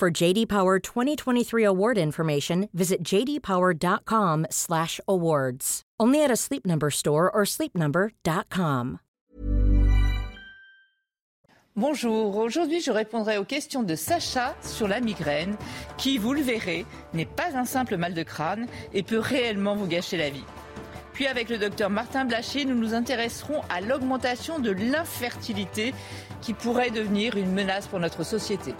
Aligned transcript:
For 0.00 0.10
JD 0.10 0.48
Power 0.48 0.78
2023 0.78 1.62
award 1.62 1.98
information, 1.98 2.70
visit 2.72 3.02
jdpower.com/awards. 3.04 5.82
Only 6.00 6.24
at 6.24 6.30
a 6.30 6.36
Sleep 6.36 6.66
Number 6.66 6.90
store 6.90 7.30
or 7.30 7.44
sleepnumber.com. 7.44 9.00
Bonjour, 11.76 12.38
aujourd'hui 12.38 12.80
je 12.80 12.90
répondrai 12.90 13.36
aux 13.36 13.44
questions 13.44 13.82
de 13.82 13.94
Sacha 13.94 14.56
sur 14.62 14.88
la 14.88 15.00
migraine, 15.00 15.58
qui, 15.98 16.16
vous 16.16 16.32
le 16.32 16.40
verrez, 16.40 16.86
n'est 17.12 17.26
pas 17.26 17.54
un 17.54 17.66
simple 17.66 17.98
mal 17.98 18.14
de 18.14 18.22
crâne 18.22 18.68
et 18.94 19.02
peut 19.02 19.18
réellement 19.18 19.76
vous 19.76 19.86
gâcher 19.86 20.16
la 20.16 20.30
vie. 20.30 20.46
Puis 21.12 21.26
avec 21.26 21.50
le 21.50 21.58
docteur 21.58 21.90
Martin 21.90 22.24
Blacher, 22.24 22.64
nous 22.64 22.74
nous 22.74 22.94
intéresserons 22.94 23.60
à 23.68 23.82
l'augmentation 23.82 24.60
de 24.60 24.70
l'infertilité 24.70 25.92
qui 26.40 26.54
pourrait 26.54 26.90
devenir 26.90 27.36
une 27.36 27.52
menace 27.52 27.86
pour 27.86 28.00
notre 28.00 28.24
société. 28.24 28.74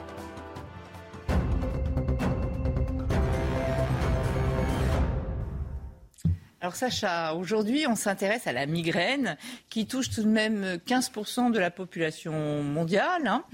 Alors 6.62 6.76
Sacha, 6.76 7.34
aujourd'hui 7.36 7.86
on 7.88 7.96
s'intéresse 7.96 8.46
à 8.46 8.52
la 8.52 8.66
migraine 8.66 9.38
qui 9.70 9.86
touche 9.86 10.10
tout 10.10 10.22
de 10.22 10.28
même 10.28 10.78
15% 10.86 11.52
de 11.52 11.58
la 11.58 11.70
population 11.70 12.62
mondiale 12.62 13.26
hein. 13.26 13.44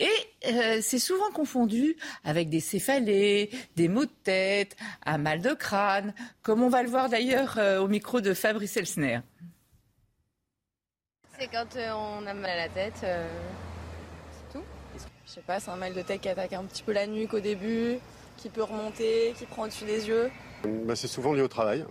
et 0.00 0.08
euh, 0.48 0.80
c'est 0.82 0.98
souvent 0.98 1.30
confondu 1.30 1.96
avec 2.24 2.48
des 2.48 2.58
céphalées, 2.58 3.50
des 3.76 3.86
maux 3.86 4.04
de 4.04 4.10
tête, 4.24 4.76
un 5.06 5.18
mal 5.18 5.42
de 5.42 5.52
crâne, 5.52 6.12
comme 6.42 6.60
on 6.60 6.68
va 6.68 6.82
le 6.82 6.88
voir 6.88 7.08
d'ailleurs 7.08 7.56
euh, 7.56 7.78
au 7.78 7.86
micro 7.86 8.20
de 8.20 8.34
Fabrice 8.34 8.76
Elsner. 8.76 9.20
C'est 11.38 11.46
quand 11.46 11.76
euh, 11.76 11.92
on 11.92 12.26
a 12.26 12.34
mal 12.34 12.50
à 12.50 12.56
la 12.56 12.68
tête, 12.68 12.98
c'est 12.98 14.52
tout. 14.52 14.64
Je 15.24 15.30
sais 15.30 15.40
pas, 15.42 15.60
c'est 15.60 15.70
un 15.70 15.76
mal 15.76 15.94
de 15.94 16.02
tête 16.02 16.20
qui 16.20 16.28
attaque 16.28 16.54
un 16.54 16.64
petit 16.64 16.82
peu 16.82 16.92
la 16.92 17.06
nuque 17.06 17.32
au 17.32 17.40
début, 17.40 17.98
qui 18.38 18.48
peut 18.48 18.64
remonter, 18.64 19.34
qui 19.38 19.46
prend 19.46 19.62
au-dessus 19.62 19.84
des 19.84 20.08
yeux. 20.08 20.32
Bah, 20.64 20.96
c'est 20.96 21.06
souvent 21.06 21.32
lié 21.32 21.42
au 21.42 21.48
travail. 21.48 21.86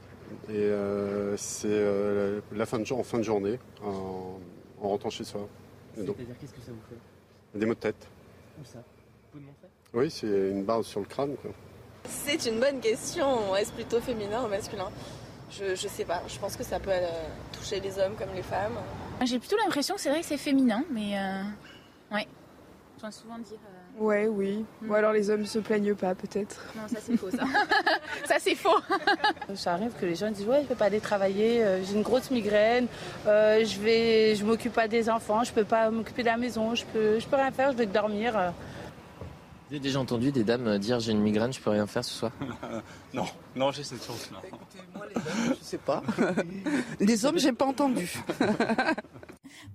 Et 0.50 0.56
euh, 0.58 1.36
c'est 1.38 1.68
euh, 1.70 2.42
la 2.52 2.66
fin 2.66 2.80
de, 2.80 2.94
en 2.94 3.04
fin 3.04 3.18
de 3.18 3.24
journée, 3.24 3.60
en, 3.84 4.40
en 4.82 4.90
rentrant 4.90 5.10
chez 5.10 5.24
soi. 5.24 5.48
C'est-à-dire, 5.96 6.16
qu'est-ce 6.40 6.54
que 6.54 6.62
ça 6.62 6.72
vous 6.72 6.82
fait? 6.90 7.58
Des 7.60 7.66
maux 7.66 7.74
de 7.74 7.80
tête. 7.80 8.08
Où 8.60 8.64
ça? 8.64 8.80
Vous 8.80 8.84
pouvez 9.32 9.44
me 9.44 9.48
montrer? 9.48 9.68
Oui, 9.94 10.10
c'est 10.12 10.28
une 10.28 10.64
barre 10.64 10.84
sur 10.84 11.00
le 11.00 11.06
crâne. 11.08 11.36
Quoi. 11.42 11.52
C'est 12.06 12.46
une 12.46 12.60
bonne 12.60 12.80
question. 12.80 13.56
Est-ce 13.56 13.72
plutôt 13.74 14.00
féminin 14.00 14.46
ou 14.46 14.48
masculin? 14.48 14.90
Je, 15.52 15.74
je 15.76 15.88
sais 15.88 16.06
pas. 16.06 16.22
Je 16.28 16.38
pense 16.38 16.56
que 16.56 16.64
ça 16.64 16.80
peut 16.80 16.92
euh, 16.92 17.10
toucher 17.52 17.80
les 17.80 17.98
hommes 17.98 18.16
comme 18.16 18.34
les 18.36 18.44
femmes. 18.44 18.78
J'ai 19.26 19.40
plutôt 19.40 19.58
l'impression 19.58 19.96
que 19.96 20.02
c'est 20.02 20.10
vrai 20.10 20.22
que 20.22 20.28
c'est 20.28 20.38
féminin, 20.38 20.84
mais 20.92 21.18
euh, 21.18 21.42
ouais. 22.16 22.28
J'entends 23.02 23.12
souvent 23.12 23.40
dire. 23.40 23.58
euh, 23.66 23.79
Ouais, 24.00 24.28
oui. 24.28 24.66
Hmm. 24.82 24.90
Ou 24.90 24.94
alors 24.94 25.12
les 25.12 25.30
hommes 25.30 25.46
se 25.46 25.60
plaignent 25.60 25.94
pas, 25.94 26.16
peut-être. 26.16 26.66
Non, 26.76 26.84
ça 26.88 27.00
c'est 27.06 27.18
faux, 27.18 27.30
ça. 27.30 27.44
ça 28.26 28.36
c'est 28.40 28.56
faux. 28.56 28.80
Ça 29.56 29.74
arrive 29.74 29.92
que 30.00 30.06
les 30.06 30.16
gens 30.16 30.32
disent 30.32 30.48
ouais 30.48 30.62
je 30.64 30.68
peux 30.68 30.76
pas 30.76 30.86
aller 30.86 31.02
travailler, 31.02 31.64
euh, 31.64 31.84
j'ai 31.84 31.96
une 31.96 32.02
grosse 32.02 32.32
migraine, 32.32 32.88
euh, 33.28 33.66
je 33.66 33.80
vais, 33.80 34.36
je 34.36 34.46
m'occupe 34.46 34.74
pas 34.74 34.88
des 34.88 35.10
enfants, 35.10 35.44
je 35.44 35.52
peux 35.52 35.66
pas 35.66 35.90
m'occuper 35.90 36.22
de 36.22 36.28
la 36.28 36.38
maison, 36.38 36.76
je 36.76 36.86
peux, 36.86 37.20
je 37.20 37.28
peux 37.28 37.36
rien 37.36 37.52
faire, 37.52 37.72
je 37.74 37.78
vais 37.78 37.86
dormir. 37.88 38.38
euh. 38.38 38.50
J'ai 39.72 39.80
déjà 39.80 40.00
entendu 40.00 40.32
des 40.32 40.44
dames 40.44 40.80
dire 40.80 41.00
j'ai 41.00 41.12
une 41.12 41.22
migraine, 41.22 41.54
je 41.54 41.60
peux 41.60 41.70
rien 41.70 41.86
faire 41.86 42.04
ce 42.04 42.14
soir? 42.14 42.32
Non, 43.14 43.26
non, 43.56 43.72
j'ai 43.72 43.84
cette 43.84 44.04
chance-là. 44.06 44.38
Je 45.50 45.64
sais 45.64 45.80
pas. 45.80 46.04
Les 47.00 47.26
hommes, 47.26 47.40
j'ai 47.40 47.52
pas 47.52 47.66
entendu. 47.66 48.14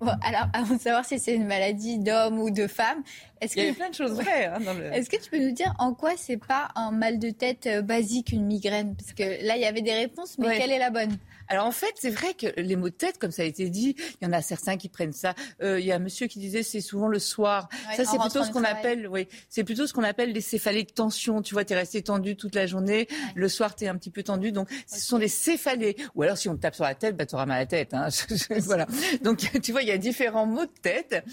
Bon, 0.00 0.12
alors, 0.22 0.46
avant 0.52 0.74
de 0.76 0.80
savoir 0.80 1.04
si 1.04 1.18
c'est 1.18 1.34
une 1.34 1.46
maladie 1.46 1.98
d'homme 1.98 2.38
ou 2.40 2.50
de 2.50 2.66
femme, 2.66 3.02
est-ce 3.40 3.56
Il 3.58 3.64
y 3.64 3.68
a 3.68 3.70
que, 3.72 3.76
plein 3.76 3.90
de 3.90 3.94
choses 3.94 4.12
vraies. 4.12 4.46
hein, 4.46 4.58
le- 4.78 4.92
est-ce 4.92 5.08
que 5.10 5.22
tu 5.22 5.30
peux 5.30 5.38
nous 5.38 5.52
dire 5.52 5.74
en 5.78 5.94
quoi 5.94 6.12
c'est 6.16 6.36
pas 6.38 6.68
un 6.74 6.90
mal 6.90 7.18
de 7.18 7.30
tête 7.30 7.66
euh, 7.66 7.82
basique, 7.82 8.32
une 8.32 8.44
migraine? 8.46 8.96
Parce 8.96 9.12
que 9.12 9.22
là, 9.46 9.56
il 9.56 9.62
y 9.62 9.66
avait 9.66 9.82
des 9.82 9.94
réponses, 9.94 10.36
mais 10.38 10.48
Ouais. 10.48 10.58
quelle 10.58 10.70
est 10.72 10.78
la 10.78 10.90
bonne? 10.90 11.16
Alors 11.48 11.66
en 11.66 11.72
fait, 11.72 11.92
c'est 11.96 12.10
vrai 12.10 12.34
que 12.34 12.46
les 12.60 12.76
maux 12.76 12.88
de 12.88 12.94
tête, 12.94 13.18
comme 13.18 13.30
ça 13.30 13.42
a 13.42 13.44
été 13.44 13.68
dit, 13.68 13.96
il 14.20 14.24
y 14.24 14.26
en 14.28 14.32
a 14.32 14.42
certains 14.42 14.76
qui 14.76 14.88
prennent 14.88 15.12
ça. 15.12 15.34
Euh, 15.62 15.78
il 15.80 15.86
y 15.86 15.92
a 15.92 15.96
un 15.96 16.00
monsieur 16.00 16.26
qui 16.26 16.38
disait 16.38 16.62
c'est 16.62 16.80
souvent 16.80 17.08
le 17.08 17.18
soir. 17.18 17.68
Ouais, 17.88 17.96
ça 17.96 18.04
c'est 18.04 18.18
plutôt 18.18 18.44
ce 18.44 18.50
qu'on 18.50 18.64
appelle, 18.64 19.08
oui, 19.08 19.28
c'est 19.48 19.64
plutôt 19.64 19.86
ce 19.86 19.92
qu'on 19.92 20.02
appelle 20.02 20.32
les 20.32 20.40
céphalées 20.40 20.84
de 20.84 20.92
tension. 20.92 21.42
Tu 21.42 21.54
vois, 21.54 21.64
t'es 21.64 21.74
resté 21.74 22.02
tendu 22.02 22.36
toute 22.36 22.54
la 22.54 22.66
journée. 22.66 23.08
Le 23.34 23.48
soir, 23.48 23.74
t'es 23.74 23.88
un 23.88 23.96
petit 23.96 24.10
peu 24.10 24.22
tendu. 24.22 24.52
Donc 24.52 24.68
ce 24.86 25.00
sont 25.00 25.18
des 25.18 25.28
céphalées. 25.28 25.96
Ou 26.14 26.22
alors 26.22 26.38
si 26.38 26.48
on 26.48 26.56
te 26.56 26.60
tape 26.60 26.74
sur 26.74 26.84
la 26.84 26.94
tête, 26.94 27.16
bah 27.16 27.26
t'auras 27.26 27.46
mal 27.46 27.56
à 27.56 27.60
la 27.60 27.66
tête. 27.66 27.94
Hein. 27.94 28.08
voilà. 28.60 28.86
Donc 29.22 29.50
tu 29.62 29.72
vois, 29.72 29.82
il 29.82 29.88
y 29.88 29.92
a 29.92 29.98
différents 29.98 30.46
maux 30.46 30.66
de 30.66 30.80
tête. 30.82 31.24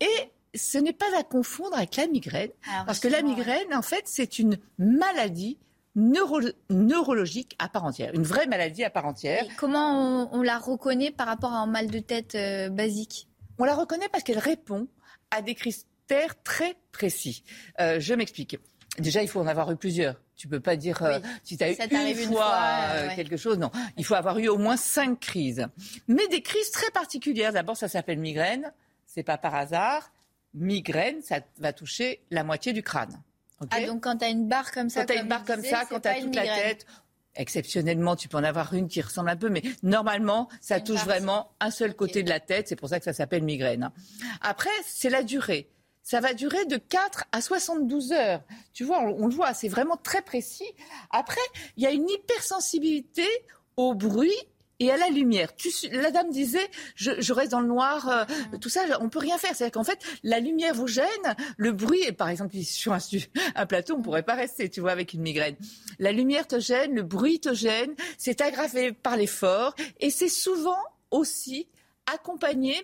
Et 0.00 0.30
ce 0.54 0.78
n'est 0.78 0.92
pas 0.92 1.06
à 1.18 1.22
confondre 1.22 1.76
avec 1.76 1.96
la 1.96 2.06
migraine. 2.06 2.50
Alors, 2.72 2.86
Parce 2.86 2.98
que 3.00 3.08
la 3.08 3.18
ouais. 3.18 3.22
migraine, 3.22 3.72
en 3.72 3.82
fait, 3.82 4.02
c'est 4.06 4.38
une 4.38 4.58
maladie 4.78 5.58
neuro- 5.96 6.40
neurologique 6.70 7.56
à 7.58 7.68
part 7.68 7.84
entière. 7.84 8.14
Une 8.14 8.22
vraie 8.22 8.46
maladie 8.46 8.84
à 8.84 8.90
part 8.90 9.06
entière. 9.06 9.44
Et 9.44 9.48
comment 9.56 10.28
on, 10.32 10.38
on 10.38 10.42
la 10.42 10.58
reconnaît 10.58 11.10
par 11.10 11.26
rapport 11.26 11.52
à 11.52 11.58
un 11.58 11.66
mal 11.66 11.88
de 11.88 11.98
tête 11.98 12.34
euh, 12.34 12.68
basique? 12.68 13.28
On 13.58 13.64
la 13.64 13.74
reconnaît 13.74 14.08
parce 14.10 14.24
qu'elle 14.24 14.38
répond 14.38 14.88
à 15.30 15.42
des 15.42 15.54
critères 15.54 16.42
très 16.42 16.76
précis. 16.92 17.44
Euh, 17.80 18.00
je 18.00 18.14
m'explique. 18.14 18.58
Déjà, 18.98 19.22
il 19.22 19.28
faut 19.28 19.40
en 19.40 19.46
avoir 19.46 19.70
eu 19.70 19.76
plusieurs. 19.76 20.16
Tu 20.36 20.48
peux 20.48 20.60
pas 20.60 20.74
dire 20.76 21.02
euh, 21.02 21.18
Oui. 21.22 21.28
si 21.44 21.56
tu 21.58 21.64
as 21.64 21.70
eu 21.70 21.74
une 21.74 21.78
fois, 21.78 22.00
une 22.08 22.26
fois, 22.26 23.08
ouais. 23.08 23.12
quelque 23.14 23.36
chose. 23.36 23.58
Non, 23.58 23.70
il 23.98 24.04
faut 24.04 24.14
avoir 24.14 24.38
eu 24.38 24.48
au 24.48 24.56
moins 24.58 24.76
cinq 24.76 25.20
crises. 25.20 25.66
Mais 26.08 26.26
des 26.28 26.40
crises 26.40 26.70
très 26.70 26.90
particulières. 26.90 27.52
D'abord, 27.52 27.76
ça 27.76 27.88
s'appelle 27.88 28.18
migraine. 28.18 28.72
C'est 29.06 29.22
pas 29.22 29.36
par 29.38 29.54
hasard. 29.54 30.10
Migraine, 30.54 31.20
ça 31.22 31.40
va 31.58 31.72
toucher 31.72 32.22
la 32.30 32.42
moitié 32.42 32.72
du 32.72 32.82
crâne. 32.82 33.20
Ah, 33.70 33.84
donc 33.86 34.02
quand 34.02 34.16
tu 34.18 34.24
as 34.24 34.28
une 34.28 34.48
barre 34.48 34.72
comme 34.72 34.88
ça, 34.88 35.00
quand 35.00 35.12
tu 35.12 35.18
as 35.18 35.22
une 35.22 35.28
barre 35.28 35.44
comme 35.44 35.60
disait, 35.60 35.70
ça, 35.70 35.84
quand 35.88 36.00
tu 36.00 36.08
as 36.08 36.20
toute 36.20 36.34
la 36.34 36.42
tête, 36.44 36.86
exceptionnellement, 37.34 38.16
tu 38.16 38.28
peux 38.28 38.36
en 38.38 38.44
avoir 38.44 38.74
une 38.74 38.88
qui 38.88 39.00
ressemble 39.00 39.30
un 39.30 39.36
peu, 39.36 39.48
mais 39.48 39.62
normalement, 39.82 40.48
ça 40.60 40.80
touche 40.80 40.96
partie. 40.96 41.08
vraiment 41.08 41.52
un 41.60 41.70
seul 41.70 41.94
côté 41.94 42.22
de 42.22 42.28
la 42.28 42.40
tête. 42.40 42.68
C'est 42.68 42.76
pour 42.76 42.88
ça 42.88 42.98
que 42.98 43.04
ça 43.04 43.12
s'appelle 43.12 43.42
migraine. 43.42 43.90
Après, 44.40 44.70
c'est 44.86 45.10
la 45.10 45.22
durée. 45.22 45.70
Ça 46.02 46.20
va 46.20 46.34
durer 46.34 46.64
de 46.64 46.76
4 46.76 47.24
à 47.30 47.40
72 47.40 48.12
heures. 48.12 48.42
Tu 48.72 48.84
vois, 48.84 49.00
on, 49.02 49.24
on 49.24 49.26
le 49.28 49.34
voit, 49.34 49.54
c'est 49.54 49.68
vraiment 49.68 49.96
très 49.96 50.22
précis. 50.22 50.68
Après, 51.10 51.40
il 51.76 51.84
y 51.84 51.86
a 51.86 51.90
une 51.90 52.08
hypersensibilité 52.08 53.26
au 53.76 53.94
bruit 53.94 54.34
et 54.80 54.90
à 54.90 54.96
la 54.96 55.10
lumière. 55.10 55.54
Tu, 55.54 55.68
la 55.92 56.10
dame 56.10 56.30
disait, 56.30 56.66
je, 56.96 57.12
je 57.20 57.32
reste 57.32 57.52
dans 57.52 57.60
le 57.60 57.68
noir, 57.68 58.08
euh, 58.08 58.24
tout 58.60 58.70
ça, 58.70 58.80
on 59.00 59.10
peut 59.10 59.18
rien 59.18 59.38
faire. 59.38 59.54
C'est-à-dire 59.54 59.72
qu'en 59.72 59.84
fait, 59.84 60.00
la 60.24 60.40
lumière 60.40 60.74
vous 60.74 60.88
gêne, 60.88 61.04
le 61.58 61.72
bruit, 61.72 62.02
et 62.06 62.12
par 62.12 62.30
exemple, 62.30 62.56
sur 62.62 62.92
un, 62.92 63.66
plateau, 63.66 63.96
on 63.96 64.02
pourrait 64.02 64.22
pas 64.22 64.34
rester, 64.34 64.70
tu 64.70 64.80
vois, 64.80 64.92
avec 64.92 65.12
une 65.12 65.20
migraine. 65.20 65.56
La 65.98 66.12
lumière 66.12 66.46
te 66.46 66.58
gêne, 66.58 66.94
le 66.94 67.02
bruit 67.02 67.40
te 67.40 67.54
gêne, 67.54 67.94
c'est 68.16 68.40
aggravé 68.40 68.92
par 68.92 69.16
l'effort, 69.16 69.74
et 70.00 70.10
c'est 70.10 70.30
souvent 70.30 70.78
aussi 71.10 71.68
accompagné 72.12 72.74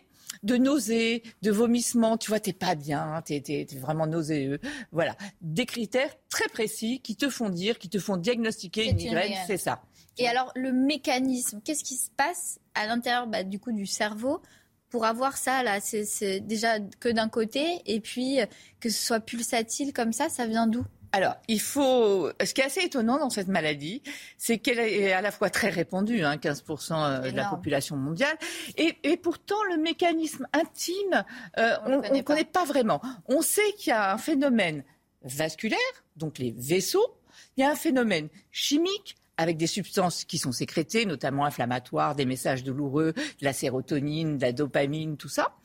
de 0.43 0.57
nausées, 0.57 1.23
de 1.41 1.51
vomissements. 1.51 2.19
Tu 2.19 2.29
vois, 2.29 2.41
t'es 2.41 2.53
pas 2.53 2.75
bien, 2.75 3.23
t'es, 3.25 3.41
t'es 3.41 3.67
vraiment 3.73 4.07
nauséeux. 4.07 4.61
Voilà, 4.93 5.17
des 5.41 5.65
critères 5.65 6.15
très 6.29 6.49
précis 6.49 7.01
qui 7.01 7.17
te 7.17 7.31
font 7.31 7.49
dire, 7.49 7.79
qui 7.79 7.89
te 7.89 7.99
font 7.99 8.19
diagnostiquer 8.19 8.91
une 8.91 8.97
migraine. 8.97 9.33
c'est 9.47 9.57
ça. 9.57 9.81
Et 10.19 10.29
alors, 10.29 10.53
le 10.55 10.73
mécanisme, 10.73 11.61
qu'est-ce 11.65 11.85
qui 11.85 11.97
se 11.97 12.11
passe 12.11 12.59
à 12.75 12.87
l'intérieur 12.87 13.27
bah, 13.27 13.43
du 13.43 13.59
coup 13.59 13.73
du 13.73 13.87
cerveau 13.87 14.41
pour 14.89 15.05
avoir 15.05 15.37
ça 15.37 15.63
là? 15.63 15.81
C'est 15.81 16.41
déjà 16.41 16.81
que 17.01 17.09
d'un 17.09 17.29
côté, 17.29 17.83
et 17.87 18.01
puis 18.01 18.41
euh, 18.41 18.47
que 18.81 18.89
ce 18.89 19.05
soit 19.05 19.21
pulsatile 19.21 19.93
comme 19.93 20.13
ça, 20.13 20.29
ça 20.29 20.47
vient 20.47 20.67
d'où? 20.67 20.85
Alors, 21.13 21.37
il 21.49 21.61
faut. 21.61 22.31
Ce 22.45 22.53
qui 22.53 22.61
est 22.61 22.65
assez 22.65 22.81
étonnant 22.81 23.19
dans 23.19 23.31
cette 23.31 23.49
maladie, 23.49 24.03
c'est 24.37 24.59
qu'elle 24.59 24.79
est 24.79 25.13
à 25.13 25.23
la 25.23 25.31
fois 25.31 25.49
très 25.49 25.71
répandue, 25.71 26.23
hein, 26.23 26.37
15% 26.37 27.31
de 27.31 27.37
la 27.37 27.49
population 27.49 27.97
mondiale, 27.97 28.37
et, 28.77 28.99
et 29.03 29.17
pourtant 29.17 29.63
le 29.71 29.79
mécanisme 29.79 30.47
intime, 30.53 31.25
euh, 31.59 31.77
On 31.87 32.03
connaît 32.03 32.19
ne 32.19 32.23
connaît 32.23 32.45
pas 32.45 32.65
vraiment. 32.65 33.01
On 33.29 33.41
sait 33.41 33.73
qu'il 33.79 33.91
y 33.91 33.93
a 33.93 34.13
un 34.13 34.19
phénomène 34.19 34.85
vasculaire, 35.23 35.79
donc 36.17 36.39
les 36.39 36.53
vaisseaux, 36.57 37.17
il 37.57 37.63
y 37.63 37.65
a 37.65 37.71
un 37.71 37.77
phénomène 37.77 38.29
chimique 38.51 39.17
avec 39.37 39.57
des 39.57 39.67
substances 39.67 40.25
qui 40.25 40.39
sont 40.39 40.53
sécrétées, 40.53 41.05
notamment 41.05 41.45
inflammatoires, 41.45 42.15
des 42.15 42.25
messages 42.25 42.65
douloureux, 42.65 43.13
de 43.13 43.45
la 43.45 43.53
sérotonine, 43.53 44.39
de 44.39 44.43
la 44.43 44.53
dopamine, 44.53 45.17
tout 45.17 45.29
ça, 45.29 45.57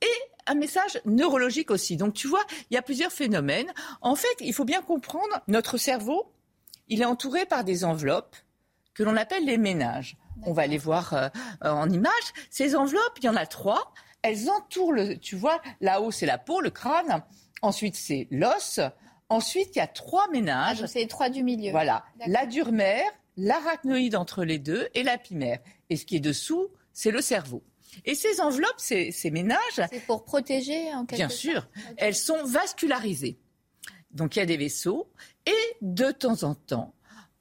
et 0.00 0.06
un 0.46 0.54
message 0.54 1.00
neurologique 1.04 1.70
aussi. 1.70 1.96
Donc 1.96 2.14
tu 2.14 2.28
vois, 2.28 2.44
il 2.70 2.74
y 2.74 2.76
a 2.76 2.82
plusieurs 2.82 3.12
phénomènes. 3.12 3.72
En 4.00 4.14
fait, 4.14 4.36
il 4.40 4.52
faut 4.52 4.64
bien 4.64 4.82
comprendre, 4.82 5.42
notre 5.48 5.76
cerveau, 5.76 6.32
il 6.88 7.02
est 7.02 7.06
entouré 7.06 7.46
par 7.46 7.64
des 7.64 7.84
enveloppes 7.84 8.36
que 8.94 9.02
l'on 9.02 9.16
appelle 9.16 9.44
les 9.44 9.58
ménages. 9.58 10.16
On 10.44 10.52
va 10.52 10.66
les 10.66 10.78
voir 10.78 11.14
euh, 11.14 11.28
en 11.62 11.90
image. 11.90 12.12
Ces 12.50 12.76
enveloppes, 12.76 13.18
il 13.18 13.24
y 13.24 13.28
en 13.28 13.36
a 13.36 13.46
trois. 13.46 13.92
Elles 14.22 14.48
entourent 14.50 14.92
le, 14.92 15.18
tu 15.18 15.36
vois, 15.36 15.60
là-haut 15.80 16.10
c'est 16.10 16.26
la 16.26 16.38
peau, 16.38 16.60
le 16.60 16.70
crâne. 16.70 17.22
Ensuite 17.62 17.96
c'est 17.96 18.28
l'os. 18.30 18.80
Ensuite 19.28 19.74
il 19.74 19.78
y 19.78 19.82
a 19.82 19.86
trois 19.86 20.28
ménages. 20.30 20.82
Ah, 20.82 20.86
c'est 20.86 21.00
les 21.00 21.08
trois 21.08 21.30
du 21.30 21.42
milieu. 21.42 21.70
Voilà, 21.70 22.04
la 22.26 22.46
dure-mère, 22.46 23.04
l'arachnoïde 23.36 24.16
entre 24.16 24.44
les 24.44 24.58
deux 24.58 24.88
et 24.94 25.02
l'apimère. 25.02 25.58
Et 25.90 25.96
ce 25.96 26.04
qui 26.06 26.16
est 26.16 26.20
dessous, 26.20 26.68
c'est 26.92 27.10
le 27.10 27.20
cerveau. 27.20 27.62
Et 28.04 28.14
ces 28.14 28.40
enveloppes, 28.40 28.78
ces, 28.78 29.10
ces 29.10 29.30
ménages, 29.30 29.58
C'est 29.90 30.04
pour 30.06 30.24
protéger 30.24 30.92
en 30.94 31.06
quelque 31.06 31.18
bien 31.18 31.28
sorte. 31.28 31.40
sûr, 31.40 31.68
elles 31.96 32.14
sont 32.16 32.44
vascularisées. 32.44 33.38
Donc 34.10 34.36
il 34.36 34.40
y 34.40 34.42
a 34.42 34.46
des 34.46 34.56
vaisseaux 34.56 35.08
et 35.46 35.76
de 35.82 36.10
temps 36.10 36.42
en 36.42 36.54
temps, 36.54 36.94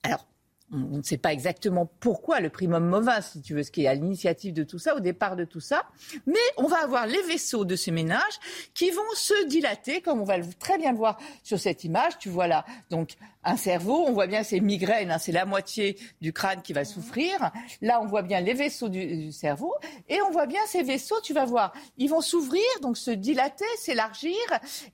alors 0.03 0.27
on 0.71 0.97
ne 0.97 1.03
sait 1.03 1.17
pas 1.17 1.31
exactement 1.31 1.89
pourquoi 1.99 2.39
le 2.39 2.49
primum 2.49 2.83
movin, 2.83 3.21
si 3.21 3.41
tu 3.41 3.53
veux, 3.53 3.63
ce 3.63 3.69
qui 3.69 3.83
est 3.83 3.87
à 3.87 3.93
l'initiative 3.93 4.53
de 4.53 4.63
tout 4.63 4.79
ça, 4.79 4.95
au 4.95 4.99
départ 4.99 5.35
de 5.35 5.45
tout 5.45 5.59
ça, 5.59 5.83
mais 6.25 6.39
on 6.57 6.65
va 6.65 6.77
avoir 6.83 7.05
les 7.05 7.21
vaisseaux 7.23 7.65
de 7.65 7.75
ces 7.75 7.91
ménages 7.91 8.39
qui 8.73 8.89
vont 8.89 9.01
se 9.13 9.45
dilater, 9.45 10.01
comme 10.01 10.19
on 10.19 10.25
va 10.25 10.39
très 10.59 10.77
bien 10.77 10.91
le 10.91 10.97
voir 10.97 11.19
sur 11.43 11.59
cette 11.59 11.83
image. 11.83 12.17
Tu 12.17 12.29
vois 12.29 12.47
là, 12.47 12.65
donc 12.89 13.11
un 13.43 13.57
cerveau, 13.57 14.05
on 14.07 14.13
voit 14.13 14.25
bien 14.25 14.43
ces 14.43 14.59
migraines, 14.59 15.11
hein, 15.11 15.19
c'est 15.19 15.31
la 15.31 15.45
moitié 15.45 15.99
du 16.19 16.33
crâne 16.33 16.63
qui 16.63 16.73
va 16.73 16.83
souffrir. 16.83 17.51
Là, 17.81 18.01
on 18.01 18.07
voit 18.07 18.23
bien 18.23 18.41
les 18.41 18.53
vaisseaux 18.53 18.89
du, 18.89 19.05
du 19.05 19.31
cerveau 19.31 19.75
et 20.09 20.19
on 20.23 20.31
voit 20.31 20.47
bien 20.47 20.61
ces 20.67 20.81
vaisseaux, 20.81 21.21
tu 21.21 21.33
vas 21.33 21.45
voir, 21.45 21.73
ils 21.97 22.09
vont 22.09 22.21
s'ouvrir, 22.21 22.63
donc 22.81 22.97
se 22.97 23.11
dilater, 23.11 23.65
s'élargir 23.77 24.35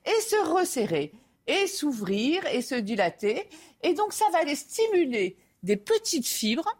et 0.04 0.20
se 0.20 0.50
resserrer 0.50 1.12
et 1.46 1.66
s'ouvrir 1.66 2.44
et 2.52 2.62
se 2.62 2.74
dilater. 2.74 3.48
Et 3.82 3.94
donc, 3.94 4.12
ça 4.12 4.26
va 4.32 4.38
aller 4.38 4.54
stimuler 4.54 5.36
des 5.62 5.76
petites 5.76 6.26
fibres 6.26 6.76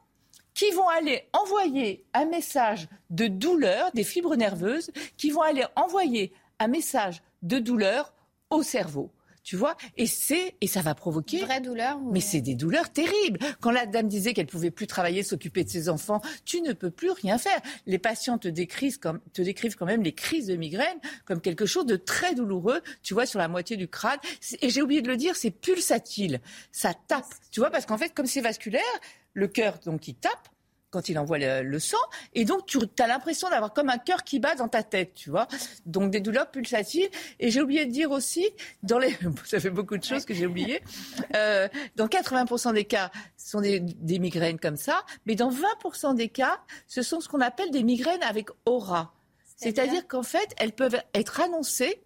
qui 0.55 0.71
vont 0.71 0.89
aller 0.89 1.29
envoyer 1.33 2.05
un 2.13 2.27
message 2.27 2.89
de 3.11 3.27
douleur, 3.27 3.91
des 3.93 4.05
fibres 4.05 4.37
nerveuses, 4.37 4.91
qui 5.17 5.31
vont 5.31 5.43
aller 5.43 5.65
envoyer 5.77 6.33
un 6.59 6.69
message 6.69 7.23
de 7.43 7.59
douleur 7.59 8.13
au 8.51 8.63
cerveau. 8.63 9.11
Tu 9.45 9.57
vois 9.57 9.77
Et 9.97 10.07
c'est 10.07 10.55
et 10.61 10.67
ça 10.69 10.83
va 10.83 10.95
provoquer 10.95 11.41
Vraie 11.45 11.61
douleur 11.61 11.99
ou- 12.01 12.13
mais 12.13 12.21
c'est 12.21 12.41
des 12.41 12.55
douleurs 12.55 12.91
terribles. 12.91 13.41
Quand 13.61 13.73
la 13.73 13.87
dame 13.87 14.07
disait 14.09 14.35
qu'elle 14.35 14.47
pouvait 14.47 14.71
plus 14.71 14.87
travailler, 14.87 15.23
s'occuper 15.23 15.65
de 15.65 15.69
ses 15.69 15.89
enfants, 15.89 16.21
tu 16.45 16.61
ne 16.61 16.73
peux 16.73 16.91
plus 16.91 17.11
rien 17.11 17.39
faire. 17.39 17.61
Les 17.87 17.99
patients 17.99 18.39
te 18.39 18.47
décrivent, 18.49 18.99
comme, 19.01 19.21
te 19.33 19.43
décrivent 19.43 19.75
quand 19.75 19.87
même 19.87 20.03
les 20.03 20.13
crises 20.13 20.47
de 20.47 20.55
migraine 20.57 20.99
comme 21.25 21.41
quelque 21.41 21.67
chose 21.67 21.87
de 21.87 21.97
très 21.97 22.35
douloureux, 22.35 22.81
tu 23.03 23.15
vois, 23.15 23.27
sur 23.27 23.39
la 23.41 23.49
moitié 23.49 23.77
du 23.77 23.89
crâne. 23.89 24.19
Et 24.61 24.71
j'ai 24.71 24.81
oublié 24.83 25.03
de 25.03 25.09
le 25.09 25.17
dire, 25.17 25.35
c'est 25.35 25.51
pulsatile. 25.51 26.41
Ça 26.71 26.95
tape. 27.09 27.27
Tu 27.51 27.61
vois, 27.61 27.71
parce 27.71 27.85
qu'en 27.87 27.99
fait, 27.99 28.15
comme 28.15 28.27
c'est 28.27 28.41
vasculaire, 28.41 28.83
le 29.35 29.49
cœur, 29.49 29.79
donc, 29.85 30.07
il 30.09 30.15
tape 30.15 30.49
quand 30.93 31.09
il 31.09 31.19
envoie 31.19 31.39
le, 31.39 31.63
le 31.63 31.79
sang. 31.81 31.97
Et 32.35 32.45
donc, 32.45 32.67
tu 32.67 32.79
as 32.99 33.07
l'impression 33.07 33.51
d'avoir 33.51 33.73
comme 33.73 33.89
un 33.89 33.99
cœur 33.99 34.23
qui 34.23 34.39
bat 34.39 34.55
dans 34.55 34.69
ta 34.69 34.83
tête, 34.83 35.15
tu 35.15 35.31
vois. 35.31 35.49
Donc, 35.87 36.11
des 36.11 36.21
douleurs 36.21 36.51
pulsatiles. 36.51 37.09
Et 37.41 37.51
j'ai 37.51 37.63
oublié 37.63 37.87
de 37.87 37.91
dire 37.91 38.11
aussi, 38.11 38.49
dans 38.83 38.99
les, 38.99 39.17
ça 39.45 39.59
fait 39.59 39.71
beaucoup 39.71 39.97
de 39.97 40.05
choses 40.05 40.25
que 40.25 40.35
j'ai 40.35 40.47
oubliées. 40.47 40.83
Euh, 41.35 41.69
dans 41.97 42.07
80% 42.07 42.75
des 42.75 42.85
cas, 42.85 43.11
ce 43.37 43.51
sont 43.51 43.61
des, 43.63 43.81
des 43.81 44.19
migraines 44.19 44.61
comme 44.61 44.77
ça. 44.77 45.03
Mais 45.27 45.35
dans 45.35 45.51
20% 45.51 46.15
des 46.15 46.29
cas, 46.29 46.61
ce 46.87 47.03
sont 47.03 47.21
ce 47.21 47.29
qu'on 47.29 47.41
appelle 47.41 47.71
des 47.71 47.83
migraines 47.83 48.23
avec 48.23 48.49
aura. 48.67 49.15
C'est-à-dire 49.57 50.07
qu'en 50.09 50.23
fait, 50.23 50.55
elles 50.59 50.73
peuvent 50.73 51.01
être 51.15 51.41
annoncées 51.41 52.03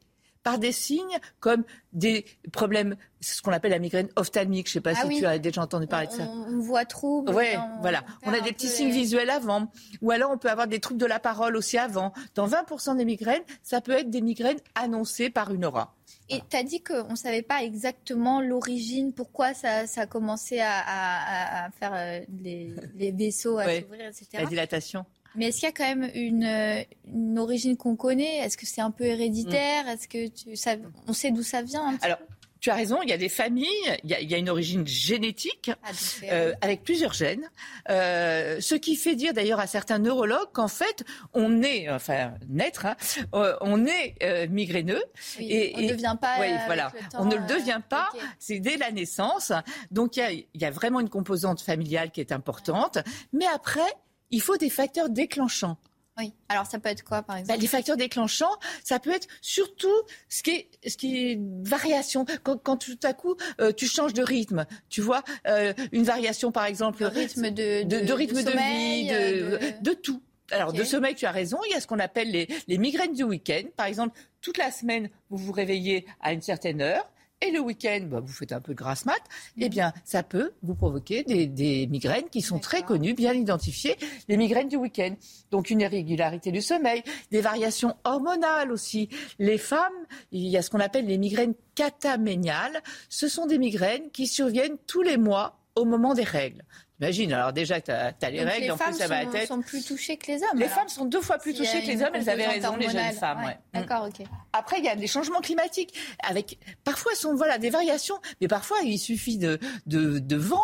par 0.46 0.58
des 0.60 0.70
signes 0.70 1.18
comme 1.40 1.64
des 1.92 2.24
problèmes, 2.52 2.94
c'est 3.20 3.34
ce 3.34 3.42
qu'on 3.42 3.50
appelle 3.52 3.72
la 3.72 3.80
migraine 3.80 4.08
ophtalmique. 4.14 4.68
Je 4.68 4.70
ne 4.70 4.74
sais 4.74 4.80
pas 4.80 4.92
Ah 4.96 5.00
si 5.02 5.06
oui. 5.08 5.18
tu 5.18 5.26
as 5.26 5.38
déjà 5.40 5.60
entendu 5.60 5.88
parler 5.88 6.06
de 6.06 6.12
ça. 6.12 6.22
On, 6.22 6.60
voit 6.60 6.84
trouble. 6.84 7.30
On- 7.30 7.80
voilà. 7.80 8.04
On 8.22 8.32
a 8.32 8.38
des 8.40 8.52
petits 8.52 8.68
peu, 8.68 8.72
signes 8.72 8.92
visuels 8.92 9.30
avant. 9.30 9.72
Ou 10.02 10.12
alors 10.12 10.30
on 10.30 10.38
peut 10.38 10.48
avoir 10.50 10.68
des 10.68 10.78
troubles 10.78 11.00
de 11.00 11.06
la 11.06 11.18
parole 11.18 11.56
aussi 11.56 11.78
avant. 11.78 12.12
Dans 12.36 12.46
20% 12.46 12.96
des 12.96 13.04
migraines, 13.04 13.42
ça 13.64 13.80
peut 13.80 13.90
être 13.92 14.08
des 14.08 14.20
migraines 14.20 14.58
annoncées 14.76 15.30
par 15.30 15.52
une 15.52 15.64
aura. 15.64 15.94
Et 16.28 16.40
tu 16.48 16.56
as 16.56 16.62
dit 16.62 16.80
qu'on 16.82 17.10
ne 17.10 17.16
savait 17.16 17.42
pas 17.42 17.62
exactement 17.64 18.40
l'origine, 18.40 19.12
pourquoi 19.12 19.52
ça, 19.52 19.88
ça 19.88 20.02
a 20.02 20.06
commencé 20.06 20.60
à, 20.60 20.78
à- 20.78 21.66
à 21.66 21.70
faire 21.72 21.92
euh, 21.94 22.20
les, 22.42 22.72
les 22.94 23.10
vaisseaux 23.10 23.58
à 23.58 23.64
Ouais. 23.66 23.80
s'ouvrir, 23.82 24.06
etc. 24.06 24.26
La 24.34 24.44
dilatation. 24.46 25.04
Mais 25.36 25.46
est-ce 25.46 25.60
qu'il 25.60 25.66
y 25.66 25.70
a 25.70 25.72
quand 25.72 25.96
même 25.96 26.10
une, 26.14 26.44
euh, 26.44 26.82
une 27.12 27.38
origine 27.38 27.76
qu'on 27.76 27.96
connaît? 27.96 28.38
Est-ce 28.38 28.56
que 28.56 28.66
c'est 28.66 28.80
un 28.80 28.90
peu 28.90 29.04
héréditaire? 29.04 29.88
Est-ce 29.88 30.08
que 30.08 30.28
tu, 30.28 30.56
ça, 30.56 30.76
on 31.06 31.12
sait 31.12 31.30
d'où 31.30 31.42
ça 31.42 31.62
vient 31.62 31.86
un 31.86 31.96
petit 31.96 32.04
Alors, 32.04 32.18
tu 32.58 32.70
as 32.70 32.74
raison, 32.74 33.00
il 33.02 33.08
y 33.10 33.12
a 33.12 33.18
des 33.18 33.28
familles, 33.28 33.68
il 34.02 34.10
y 34.10 34.14
a, 34.14 34.20
il 34.20 34.28
y 34.28 34.34
a 34.34 34.38
une 34.38 34.48
origine 34.48 34.86
génétique 34.86 35.70
Ah, 35.84 35.90
euh, 36.24 36.52
avec 36.62 36.82
plusieurs 36.82 37.12
gènes, 37.12 37.48
euh, 37.90 38.60
ce 38.60 38.74
qui 38.74 38.96
fait 38.96 39.14
dire 39.14 39.34
d'ailleurs 39.34 39.60
à 39.60 39.66
certains 39.68 39.98
neurologues 39.98 40.50
qu'en 40.52 40.66
fait, 40.66 41.04
on 41.32 41.62
est, 41.62 41.88
enfin, 41.90 42.32
naître, 42.48 42.86
hein, 42.86 42.96
euh, 43.34 43.56
on 43.60 43.86
est 43.86 44.16
euh, 44.22 44.48
migraineux. 44.48 45.04
Oui, 45.38 45.72
on 45.76 45.80
ne 45.82 45.88
devient 45.90 46.16
pas, 46.20 46.40
Oui, 46.40 46.46
euh, 46.50 46.56
voilà, 46.66 46.92
temps, 47.12 47.18
on 47.20 47.24
ne 47.26 47.36
le 47.36 47.42
euh, 47.42 47.46
devient 47.58 47.82
pas, 47.88 48.08
ok. 48.14 48.20
c'est 48.40 48.58
dès 48.58 48.78
la 48.78 48.90
naissance. 48.90 49.52
Donc 49.92 50.16
il 50.16 50.20
y 50.20 50.22
a, 50.22 50.30
il 50.32 50.46
y 50.54 50.64
a 50.64 50.70
vraiment 50.70 50.98
une 51.00 51.10
composante 51.10 51.60
familiale 51.60 52.10
qui 52.10 52.20
est 52.20 52.32
importante. 52.32 52.98
Mais 53.32 53.46
après, 53.54 53.82
il 54.30 54.40
faut 54.42 54.56
des 54.56 54.70
facteurs 54.70 55.08
déclenchants. 55.10 55.76
Oui. 56.18 56.32
Alors 56.48 56.64
ça 56.66 56.78
peut 56.78 56.88
être 56.88 57.04
quoi 57.04 57.22
par 57.22 57.36
exemple 57.36 57.54
Bah, 57.56 57.60
les 57.60 57.66
facteurs 57.66 57.98
déclenchants, 57.98 58.56
ça 58.82 58.98
peut 58.98 59.10
être 59.10 59.28
surtout 59.42 59.92
ce 60.30 60.42
qui 60.42 60.50
est, 60.50 60.88
ce 60.88 60.96
qui 60.96 61.16
est 61.32 61.38
variation. 61.62 62.24
Quand, 62.42 62.56
quand 62.56 62.78
tout 62.78 62.98
à 63.02 63.12
coup 63.12 63.36
euh, 63.60 63.70
tu 63.72 63.86
changes 63.86 64.14
de 64.14 64.22
rythme, 64.22 64.64
tu 64.88 65.02
vois, 65.02 65.22
euh, 65.46 65.74
une 65.92 66.04
variation 66.04 66.52
par 66.52 66.64
exemple 66.64 67.00
De 67.00 67.04
rythme 67.06 67.50
de- 67.50 67.82
de, 67.82 68.00
de- 68.06 68.12
rythme 68.14 68.42
de 68.42 68.48
sommeil, 68.50 69.02
vie, 69.02 69.08
de, 69.10 69.14
euh, 69.14 69.58
de- 69.58 69.90
de 69.90 69.92
tout. 69.92 70.22
Alors 70.52 70.72
de 70.72 70.84
sommeil, 70.84 71.14
tu 71.16 71.26
as 71.26 71.32
raison. 71.32 71.58
Il 71.66 71.72
y 71.72 71.74
a 71.74 71.80
ce 71.80 71.86
qu'on 71.88 71.98
appelle 71.98 72.30
les, 72.30 72.48
les 72.68 72.78
migraines 72.78 73.12
du 73.12 73.24
week-end. 73.24 73.64
Par 73.76 73.84
exemple, 73.86 74.16
toute 74.40 74.56
la 74.58 74.70
semaine, 74.70 75.10
vous 75.28 75.36
vous 75.38 75.52
réveillez 75.52 76.06
à 76.20 76.32
une 76.32 76.40
certaine 76.40 76.80
heure. 76.80 77.04
Et 77.42 77.50
le 77.50 77.60
week-end, 77.60 78.00
bah, 78.08 78.20
vous 78.20 78.32
faites 78.32 78.52
un 78.52 78.62
peu 78.62 78.72
de 78.72 78.78
grasse 78.78 79.04
mat, 79.04 79.20
eh 79.58 79.68
bien, 79.68 79.92
ça 80.04 80.22
peut 80.22 80.52
vous 80.62 80.74
provoquer 80.74 81.22
des, 81.22 81.46
des 81.46 81.86
migraines 81.86 82.30
qui 82.30 82.40
sont 82.40 82.58
très 82.58 82.82
connues, 82.82 83.12
bien 83.12 83.34
identifiées, 83.34 83.96
les 84.28 84.38
migraines 84.38 84.68
du 84.68 84.76
week-end. 84.76 85.14
Donc, 85.50 85.68
une 85.68 85.82
irrégularité 85.82 86.50
du 86.50 86.62
sommeil, 86.62 87.02
des 87.30 87.42
variations 87.42 87.94
hormonales 88.04 88.72
aussi. 88.72 89.10
Les 89.38 89.58
femmes, 89.58 89.92
il 90.32 90.46
y 90.48 90.56
a 90.56 90.62
ce 90.62 90.70
qu'on 90.70 90.80
appelle 90.80 91.06
les 91.06 91.18
migraines 91.18 91.54
cataméniales. 91.74 92.82
Ce 93.10 93.28
sont 93.28 93.44
des 93.44 93.58
migraines 93.58 94.10
qui 94.12 94.26
surviennent 94.26 94.78
tous 94.86 95.02
les 95.02 95.18
mois 95.18 95.58
au 95.74 95.84
moment 95.84 96.14
des 96.14 96.24
règles. 96.24 96.62
Imagine, 97.00 97.32
alors 97.34 97.52
déjà, 97.52 97.80
tu 97.80 97.90
as, 97.90 98.12
les 98.30 98.38
Donc, 98.38 98.48
règles, 98.48 98.64
les 98.64 98.70
en 98.70 98.76
femmes 98.76 98.88
plus, 98.92 98.98
ça 98.98 99.06
va 99.06 99.16
à 99.18 99.20
sont, 99.24 99.26
la 99.32 99.38
tête. 99.40 99.48
sont 99.48 99.60
plus 99.60 99.84
touchées 99.84 100.16
que 100.16 100.28
les 100.28 100.42
hommes. 100.42 100.48
Les 100.58 100.64
alors. 100.64 100.76
femmes 100.78 100.88
sont 100.88 101.04
deux 101.04 101.20
fois 101.20 101.36
plus 101.38 101.52
touchées 101.54 101.82
que 101.82 101.86
les 101.88 102.02
hommes, 102.02 102.14
elles 102.14 102.30
avaient 102.30 102.46
raison, 102.46 102.74
les 102.76 102.86
jeunes 102.86 102.96
hormonale. 102.96 103.14
femmes. 103.14 103.38
Ouais, 103.40 103.44
ouais. 103.46 103.58
Mm. 103.74 103.80
D'accord, 103.86 104.06
ok. 104.08 104.26
Après, 104.54 104.78
il 104.78 104.84
y 104.84 104.88
a 104.88 104.96
des 104.96 105.06
changements 105.06 105.40
climatiques 105.40 105.92
avec 106.26 106.58
parfois 106.84 107.14
sont 107.14 107.34
voilà 107.34 107.58
des 107.58 107.68
variations, 107.70 108.16
mais 108.40 108.48
parfois 108.48 108.78
il 108.82 108.98
suffit 108.98 109.36
de 109.38 109.58
de, 109.86 110.18
de 110.18 110.36
vent. 110.36 110.62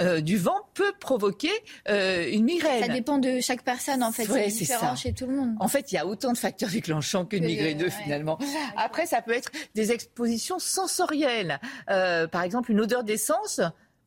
Euh, 0.00 0.22
du 0.22 0.38
vent 0.38 0.56
peut 0.72 0.94
provoquer 1.00 1.50
euh, 1.90 2.26
une 2.32 2.44
migraine. 2.44 2.82
Ça 2.82 2.88
dépend 2.88 3.18
de 3.18 3.40
chaque 3.40 3.62
personne 3.62 4.02
en 4.02 4.10
fait. 4.10 4.26
Ouais, 4.26 4.48
c'est 4.48 4.60
différent 4.60 4.96
ça. 4.96 5.02
chez 5.02 5.12
tout 5.12 5.26
le 5.26 5.36
monde. 5.36 5.54
En 5.60 5.68
fait, 5.68 5.92
il 5.92 5.96
y 5.96 5.98
a 5.98 6.06
autant 6.06 6.32
de 6.32 6.38
facteurs 6.38 6.70
déclenchants 6.70 7.26
que 7.26 7.36
Que 7.36 7.42
de- 7.42 7.46
migraineux 7.46 7.84
ouais. 7.84 7.90
finalement. 7.90 8.38
Après, 8.78 9.04
ça 9.04 9.20
peut 9.20 9.34
être 9.34 9.50
des 9.74 9.92
expositions 9.92 10.58
sensorielles. 10.58 11.60
Euh, 11.90 12.26
par 12.26 12.42
exemple, 12.42 12.70
une 12.70 12.80
odeur 12.80 13.04
d'essence 13.04 13.60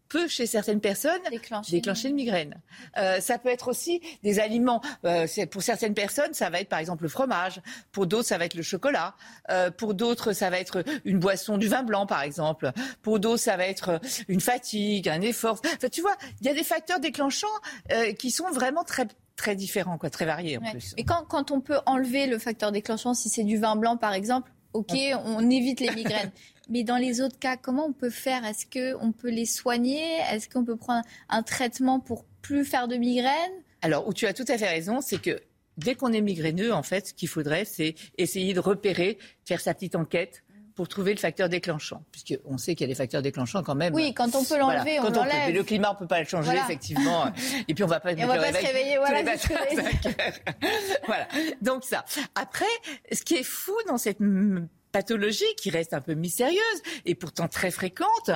peut, 0.09 0.27
chez 0.27 0.45
certaines 0.45 0.81
personnes, 0.81 1.19
déclencher, 1.69 2.09
une 2.09 2.15
migraine. 2.15 2.61
Euh, 2.97 3.19
ça 3.19 3.37
peut 3.37 3.49
être 3.49 3.67
aussi 3.67 4.01
des 4.23 4.39
aliments. 4.39 4.81
Euh, 5.05 5.27
pour 5.49 5.61
certaines 5.63 5.93
personnes, 5.93 6.33
ça 6.33 6.49
va 6.49 6.59
être 6.61 6.69
par 6.69 6.79
exemple 6.79 7.03
le 7.03 7.09
fromage. 7.09 7.61
Pour 7.91 8.05
d'autres, 8.07 8.27
ça 8.27 8.37
va 8.37 8.45
être 8.45 8.53
le 8.53 8.63
chocolat. 8.63 9.15
Euh, 9.49 9.71
pour 9.71 9.93
d'autres, 9.93 10.33
ça 10.33 10.49
va 10.49 10.59
être 10.59 10.83
une 11.05 11.19
boisson, 11.19 11.57
du 11.57 11.67
vin 11.67 11.83
blanc 11.83 12.05
par 12.05 12.21
exemple. 12.21 12.71
Pour 13.01 13.19
d'autres, 13.19 13.41
ça 13.41 13.57
va 13.57 13.65
être 13.67 13.99
une 14.27 14.41
fatigue, 14.41 15.09
un 15.09 15.21
effort. 15.21 15.59
Enfin, 15.75 15.89
tu 15.89 16.01
vois, 16.01 16.15
il 16.41 16.47
y 16.47 16.49
a 16.49 16.53
des 16.53 16.63
facteurs 16.63 16.99
déclenchants 16.99 17.47
qui 18.19 18.31
sont 18.31 18.49
vraiment 18.51 18.83
très 18.83 19.07
très 19.35 19.55
différents, 19.55 19.97
quoi, 19.97 20.09
très 20.09 20.25
variés 20.25 20.57
en 20.57 20.61
Ouais. 20.61 20.71
plus. 20.71 20.93
Et 20.97 21.03
quand, 21.03 21.25
quand 21.27 21.51
on 21.51 21.59
peut 21.59 21.79
enlever 21.85 22.25
le 22.25 22.37
facteur 22.39 22.71
déclenchant, 22.71 23.13
si 23.13 23.27
c'est 23.27 23.43
du 23.43 23.57
vin 23.57 23.75
blanc 23.75 23.97
par 23.97 24.13
exemple, 24.13 24.51
ok, 24.73 24.93
on 25.25 25.49
évite 25.49 25.79
les 25.81 25.91
migraines. 25.91 26.31
Mais 26.69 26.83
dans 26.83 26.97
les 26.97 27.21
autres 27.21 27.37
cas, 27.39 27.57
comment 27.57 27.85
on 27.85 27.93
peut 27.93 28.09
faire? 28.09 28.43
Est-ce 28.45 28.65
qu'on 28.65 29.11
peut 29.11 29.29
les 29.29 29.45
soigner? 29.45 30.03
Est-ce 30.31 30.49
qu'on 30.49 30.63
peut 30.63 30.75
prendre 30.77 31.03
un 31.29 31.43
traitement 31.43 31.99
pour 31.99 32.25
plus 32.41 32.65
faire 32.65 32.87
de 32.87 32.95
migraines? 32.95 33.33
Alors, 33.81 34.07
où 34.07 34.13
tu 34.13 34.25
as 34.25 34.33
tout 34.33 34.45
à 34.47 34.57
fait 34.57 34.67
raison, 34.69 35.01
c'est 35.01 35.21
que 35.21 35.39
dès 35.77 35.95
qu'on 35.95 36.11
est 36.13 36.21
migraineux, 36.21 36.73
en 36.73 36.83
fait, 36.83 37.07
ce 37.07 37.13
qu'il 37.13 37.27
faudrait, 37.27 37.65
c'est 37.65 37.95
essayer 38.17 38.53
de 38.53 38.59
repérer, 38.59 39.17
faire 39.45 39.61
sa 39.61 39.73
petite 39.73 39.95
enquête 39.95 40.43
pour 40.73 40.89
trouver 40.89 41.13
le 41.13 41.19
facteur 41.19 41.47
déclenchant, 41.47 42.03
puisqu'on 42.11 42.57
sait 42.57 42.75
qu'il 42.75 42.83
y 42.85 42.89
a 42.89 42.91
des 42.91 42.95
facteurs 42.95 43.21
déclenchants 43.21 43.63
quand 43.63 43.75
même. 43.75 43.93
Oui, 43.93 44.13
quand 44.13 44.35
on 44.35 44.43
peut 44.43 44.57
l'enlever, 44.57 44.97
Voilà, 44.99 45.19
on 45.19 45.23
l'enlève. 45.23 45.43
Mais 45.47 45.51
le 45.53 45.63
climat, 45.63 45.91
on 45.93 45.95
peut 45.95 46.07
pas 46.07 46.19
le 46.19 46.25
changer, 46.25 46.47
Voilà. 46.49 46.63
effectivement. 46.65 47.25
Et 47.69 47.73
puis 47.73 47.83
on 47.83 47.87
va 47.87 48.01
pas, 48.01 48.11
Et 48.11 48.21
on 48.23 48.27
va 48.27 48.35
pas 48.37 48.47
se 48.47 48.53
réveil 48.57 48.65
réveiller, 48.65 48.97
voilà, 48.97 49.21
les 49.21 49.27
c'est 49.31 49.37
ce 49.37 49.47
que 49.47 49.53
matins 49.53 49.65
à 49.65 49.75
j'allais 49.75 49.91
5 50.03 50.05
heures. 50.19 50.33
voilà. 51.05 51.27
Donc 51.61 51.83
ça. 51.85 52.03
Après, 52.35 52.65
ce 53.11 53.21
qui 53.23 53.35
est 53.35 53.43
fou 53.43 53.73
dans 53.87 53.97
cette 53.97 54.19
pathologie 54.99 55.43
qui 55.57 55.69
reste 55.69 55.93
un 55.93 55.99
peu 55.99 56.13
mystérieuse 56.13 56.79
et 57.05 57.15
pourtant 57.15 57.49
très 57.49 57.69
fréquente, 57.69 58.31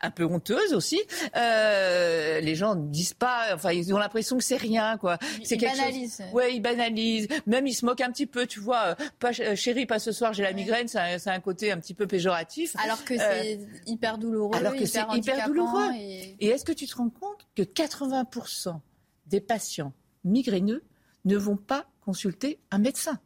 un 0.00 0.10
peu 0.12 0.24
honteuse 0.24 0.72
aussi. 0.72 1.00
Euh, 1.34 2.38
les 2.40 2.54
gens 2.54 2.76
ne 2.76 2.86
disent 2.88 3.14
pas, 3.14 3.48
enfin 3.52 3.72
ils 3.72 3.92
ont 3.92 3.98
l'impression 3.98 4.36
que 4.38 4.44
c'est 4.44 4.56
rien 4.56 4.96
quoi. 4.96 5.18
C'est 5.42 5.56
ils 5.56 5.58
quelque 5.58 5.76
banalisent. 5.76 6.16
chose. 6.18 6.26
Ouais, 6.32 6.54
ils 6.54 6.60
banalisent. 6.60 7.26
Même 7.46 7.66
ils 7.66 7.74
se 7.74 7.84
moquent 7.84 8.02
un 8.02 8.12
petit 8.12 8.26
peu, 8.26 8.46
tu 8.46 8.60
vois. 8.60 8.82
euh, 8.90 8.94
Pas, 9.18 9.32
euh, 9.40 9.56
chérie, 9.56 9.86
pas 9.86 9.98
ce 9.98 10.12
soir, 10.12 10.32
j'ai 10.32 10.44
la 10.44 10.52
migraine. 10.52 10.86
C'est 10.86 10.98
un, 11.00 11.32
un 11.34 11.40
côté 11.40 11.72
un 11.72 11.78
petit 11.80 11.94
peu 11.94 12.06
péjoratif. 12.06 12.76
Alors 12.84 13.04
que 13.04 13.14
Euh, 13.14 13.18
c'est 13.42 13.60
hyper 13.86 14.18
douloureux, 14.18 14.56
alors 14.56 14.74
que 14.76 14.86
c'est 14.86 15.00
hyper, 15.14 15.46
douloureux. 15.48 15.90
et- 15.96 16.36
Et 16.38 16.46
est-ce 16.48 16.64
que 16.64 16.72
tu 16.72 16.86
te 16.86 16.94
rends 16.96 17.10
compte 17.10 17.46
que 17.56 17.62
80% 17.62 18.80
des 19.26 19.40
patients 19.40 19.92
migraineux 20.24 20.84
ne 21.24 21.36
vont 21.36 21.56
pas 21.56 21.86
consulter 22.04 22.60
un 22.70 22.78
médecin? 22.78 23.18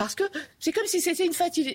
Parce 0.00 0.14
que 0.14 0.24
c'est 0.58 0.72
comme 0.72 0.86
si 0.86 1.00
c'était 1.00 1.24
une, 1.26 1.32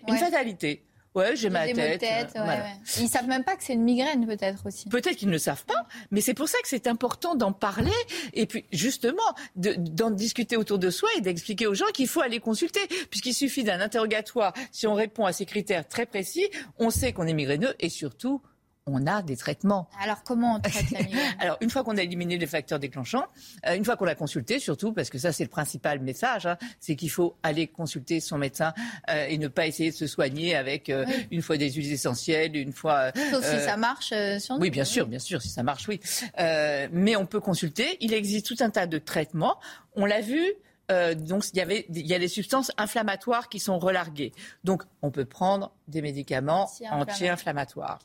une 0.07 0.17
fatalité. 0.17 0.83
Ouais, 1.13 1.33
j'ai 1.37 1.49
ma 1.49 1.65
des 1.65 1.73
maux 1.73 1.79
de 1.79 1.95
tête. 1.95 2.31
euh, 2.35 2.39
ouais, 2.39 2.45
voilà. 2.45 2.63
ouais. 2.63 2.71
Ils 2.99 3.07
savent 3.07 3.27
même 3.27 3.45
pas 3.45 3.55
que 3.55 3.63
c'est 3.63 3.71
une 3.73 3.83
migraine 3.83 4.25
peut-être 4.27 4.65
aussi. 4.65 4.89
Peut-être 4.89 5.15
qu'ils 5.15 5.29
ne 5.29 5.33
le 5.33 5.39
savent 5.39 5.63
pas, 5.63 5.85
mais 6.11 6.19
c'est 6.19 6.33
pour 6.33 6.49
ça 6.49 6.57
que 6.61 6.67
c'est 6.67 6.87
important 6.87 7.35
d'en 7.35 7.53
parler 7.53 7.93
et 8.33 8.45
puis 8.47 8.65
justement 8.73 9.23
de- 9.55 9.75
d'en 9.77 10.09
discuter 10.11 10.57
autour 10.57 10.77
de 10.77 10.89
soi 10.89 11.07
et 11.17 11.21
d'expliquer 11.21 11.67
aux 11.67 11.73
gens 11.73 11.85
qu'il 11.93 12.07
faut 12.09 12.19
aller 12.19 12.39
consulter, 12.41 12.81
puisqu'il 13.09 13.33
suffit 13.33 13.63
d'un 13.63 13.79
interrogatoire. 13.79 14.53
Si 14.73 14.87
on 14.87 14.93
répond 14.93 15.23
à 15.25 15.31
ces 15.31 15.45
critères 15.45 15.87
très 15.87 16.05
précis, 16.05 16.49
on 16.79 16.89
sait 16.89 17.13
qu'on 17.13 17.27
est 17.27 17.33
migraineux 17.33 17.75
et 17.79 17.87
surtout 17.87 18.41
on 18.87 19.07
a 19.07 19.21
des 19.23 19.35
traitements. 19.35 19.87
Alors 20.01 20.21
comment 20.23 20.55
on 20.55 20.59
traite 20.59 20.91
la 20.91 21.01
migraine 21.01 21.35
Alors, 21.39 21.57
une 21.61 21.69
fois 21.71 21.83
qu'on 21.83 21.97
a 21.97 22.03
éliminé 22.03 22.37
les 22.37 22.45
facteurs 22.45 22.77
déclenchants, 22.79 23.25
euh, 23.65 23.73
une 23.75 23.83
fois 23.83 23.97
qu'on 23.97 24.05
l'a 24.05 24.13
consulté, 24.15 24.59
surtout, 24.59 24.93
parce 24.93 25.09
que 25.09 25.17
ça, 25.17 25.31
c'est 25.31 25.43
le 25.43 25.49
principal 25.49 25.99
message, 25.99 26.45
hein, 26.45 26.57
c'est 26.79 26.95
qu'il 26.95 27.09
faut 27.09 27.35
aller 27.41 27.65
consulter 27.67 28.19
son 28.19 28.37
médecin 28.37 28.73
euh, 29.09 29.25
et 29.27 29.37
ne 29.39 29.47
pas 29.47 29.65
essayer 29.65 29.89
de 29.89 29.95
se 29.95 30.05
soigner 30.05 30.55
avec 30.55 30.89
euh, 30.89 31.03
Oui. 31.07 31.27
une 31.31 31.41
fois 31.41 31.57
des 31.57 31.71
huiles 31.71 31.91
essentielles, 31.91 32.55
une 32.55 32.73
fois. 32.73 33.11
Sauf 33.31 33.43
si 33.43 33.59
ça 33.59 33.75
marche 33.75 34.13
sur 34.39 34.55
nous. 34.55 34.61
oui, 34.61 34.69
bien 34.69 34.85
sûr, 34.85 35.07
bien 35.07 35.19
sûr, 35.19 35.41
si 35.41 35.49
ça 35.49 35.63
marche, 35.63 35.87
oui. 35.87 35.99
Mais 36.37 37.15
on 37.15 37.25
peut 37.25 37.39
consulter. 37.39 37.97
Il 38.01 38.13
existe 38.13 38.45
tout 38.45 38.57
un 38.63 38.69
tas 38.69 38.85
de 38.85 38.97
traitements. 38.99 39.59
On 39.95 40.05
l'a 40.05 40.21
vu. 40.21 40.43
euh, 40.91 41.15
donc 41.15 41.45
il 41.51 41.57
y 41.57 41.61
avait 41.61 41.87
il 41.89 42.05
y 42.05 42.13
a 42.13 42.19
des 42.19 42.27
substances 42.27 42.71
inflammatoires 42.77 43.49
qui 43.49 43.59
sont 43.59 43.79
relarguées. 43.79 44.31
Donc 44.63 44.83
on 45.01 45.09
peut 45.09 45.25
prendre 45.25 45.71
des 45.87 46.03
médicaments 46.03 46.65
Anti-inflammatoires. 46.65 46.99
anti-inflammatoires. 47.15 47.99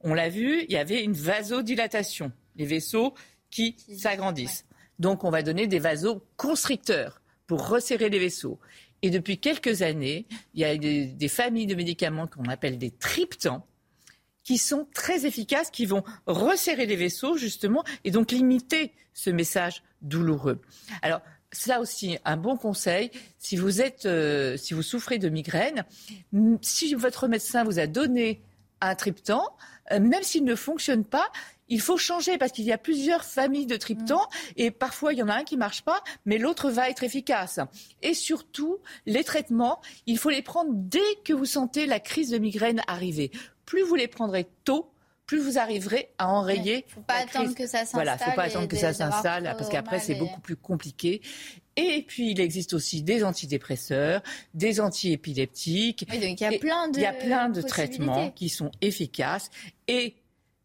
On 0.00 0.14
l'a 0.14 0.28
vu, 0.28 0.64
il 0.68 0.72
y 0.72 0.76
avait 0.76 1.02
une 1.02 1.12
vasodilatation, 1.12 2.32
les 2.56 2.66
vaisseaux 2.66 3.14
qui 3.50 3.76
s'agrandissent. 3.96 4.64
Donc 4.98 5.24
on 5.24 5.30
va 5.30 5.42
donner 5.42 5.66
des 5.66 5.78
vasoconstricteurs 5.78 7.22
pour 7.46 7.68
resserrer 7.68 8.08
les 8.08 8.18
vaisseaux. 8.18 8.58
Et 9.02 9.10
depuis 9.10 9.38
quelques 9.38 9.82
années, 9.82 10.26
il 10.54 10.60
y 10.60 10.64
a 10.64 10.76
des, 10.76 11.06
des 11.06 11.28
familles 11.28 11.66
de 11.66 11.74
médicaments 11.74 12.26
qu'on 12.26 12.44
appelle 12.44 12.78
des 12.78 12.90
triptans 12.90 13.64
qui 14.42 14.58
sont 14.58 14.88
très 14.94 15.26
efficaces, 15.26 15.70
qui 15.70 15.86
vont 15.86 16.02
resserrer 16.26 16.86
les 16.86 16.96
vaisseaux 16.96 17.36
justement 17.36 17.84
et 18.04 18.10
donc 18.10 18.32
limiter 18.32 18.92
ce 19.12 19.30
message 19.30 19.82
douloureux. 20.00 20.60
Alors 21.02 21.20
ça 21.52 21.80
aussi, 21.80 22.18
un 22.24 22.36
bon 22.36 22.56
conseil, 22.56 23.10
si 23.38 23.56
vous 23.56 23.80
êtes, 23.80 24.06
euh, 24.06 24.56
si 24.56 24.74
vous 24.74 24.82
souffrez 24.82 25.18
de 25.18 25.28
migraine, 25.28 25.84
si 26.60 26.94
votre 26.94 27.28
médecin 27.28 27.64
vous 27.64 27.78
a 27.78 27.86
donné 27.86 28.42
un 28.80 28.94
triptan, 28.94 29.42
même 29.92 30.22
s'il 30.22 30.44
ne 30.44 30.54
fonctionne 30.54 31.04
pas, 31.04 31.30
il 31.68 31.80
faut 31.80 31.98
changer 31.98 32.38
parce 32.38 32.52
qu'il 32.52 32.64
y 32.64 32.72
a 32.72 32.78
plusieurs 32.78 33.24
familles 33.24 33.66
de 33.66 33.76
triptans 33.76 34.26
et 34.56 34.70
parfois 34.70 35.12
il 35.12 35.18
y 35.18 35.22
en 35.22 35.28
a 35.28 35.34
un 35.34 35.44
qui 35.44 35.56
marche 35.58 35.82
pas, 35.82 36.02
mais 36.24 36.38
l'autre 36.38 36.70
va 36.70 36.88
être 36.88 37.04
efficace. 37.04 37.60
Et 38.02 38.14
surtout, 38.14 38.78
les 39.04 39.22
traitements, 39.22 39.80
il 40.06 40.18
faut 40.18 40.30
les 40.30 40.42
prendre 40.42 40.70
dès 40.72 41.00
que 41.24 41.32
vous 41.34 41.44
sentez 41.44 41.84
la 41.86 42.00
crise 42.00 42.30
de 42.30 42.38
migraine 42.38 42.80
arriver. 42.86 43.30
Plus 43.66 43.82
vous 43.82 43.96
les 43.96 44.08
prendrez 44.08 44.48
tôt, 44.64 44.90
plus 45.26 45.38
vous 45.40 45.58
arriverez 45.58 46.08
à 46.16 46.30
enrayer. 46.30 46.86
Faut 46.88 47.02
pas 47.02 47.16
la 47.16 47.20
attendre 47.24 47.44
crise. 47.44 47.54
que 47.54 47.66
ça 47.66 47.80
s'installe. 47.80 47.92
Voilà, 47.92 48.16
faut 48.16 48.30
pas 48.34 48.42
attendre 48.44 48.66
que 48.68 48.76
ça 48.76 48.94
s'installe 48.94 49.54
parce 49.58 49.68
qu'après 49.68 50.00
c'est 50.00 50.14
et- 50.14 50.18
beaucoup 50.18 50.40
plus 50.40 50.56
compliqué. 50.56 51.20
Et 51.80 52.02
puis 52.02 52.32
il 52.32 52.40
existe 52.40 52.72
aussi 52.72 53.02
des 53.02 53.22
antidépresseurs, 53.22 54.20
des 54.52 54.80
antiépileptiques. 54.80 56.04
Oui, 56.10 56.18
donc 56.18 56.40
il 56.40 56.42
y 56.42 56.56
a 56.56 56.58
plein 56.58 56.88
de 56.88 56.98
Il 56.98 57.02
y 57.02 57.06
a 57.06 57.12
plein 57.12 57.48
de 57.48 57.62
traitements 57.62 58.30
qui 58.32 58.48
sont 58.48 58.72
efficaces 58.80 59.48
et 59.86 60.16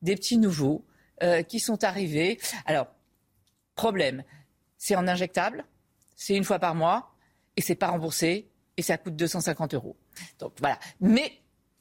des 0.01 0.15
petits 0.15 0.39
nouveaux 0.39 0.83
euh, 1.21 1.43
qui 1.43 1.59
sont 1.59 1.83
arrivés. 1.83 2.39
Alors, 2.65 2.87
problème, 3.75 4.23
c'est 4.79 4.95
en 4.95 5.07
injectable, 5.07 5.65
c'est 6.15 6.35
une 6.35 6.43
fois 6.43 6.57
par 6.57 6.73
mois 6.73 7.13
et 7.57 7.61
c'est 7.61 7.75
pas 7.75 7.89
remboursé 7.89 8.47
et 8.75 8.81
ça 8.81 8.97
coûte 8.97 9.15
250 9.15 9.75
euros. 9.75 9.95
Donc 10.39 10.53
voilà. 10.59 10.79
Mais 10.99 11.31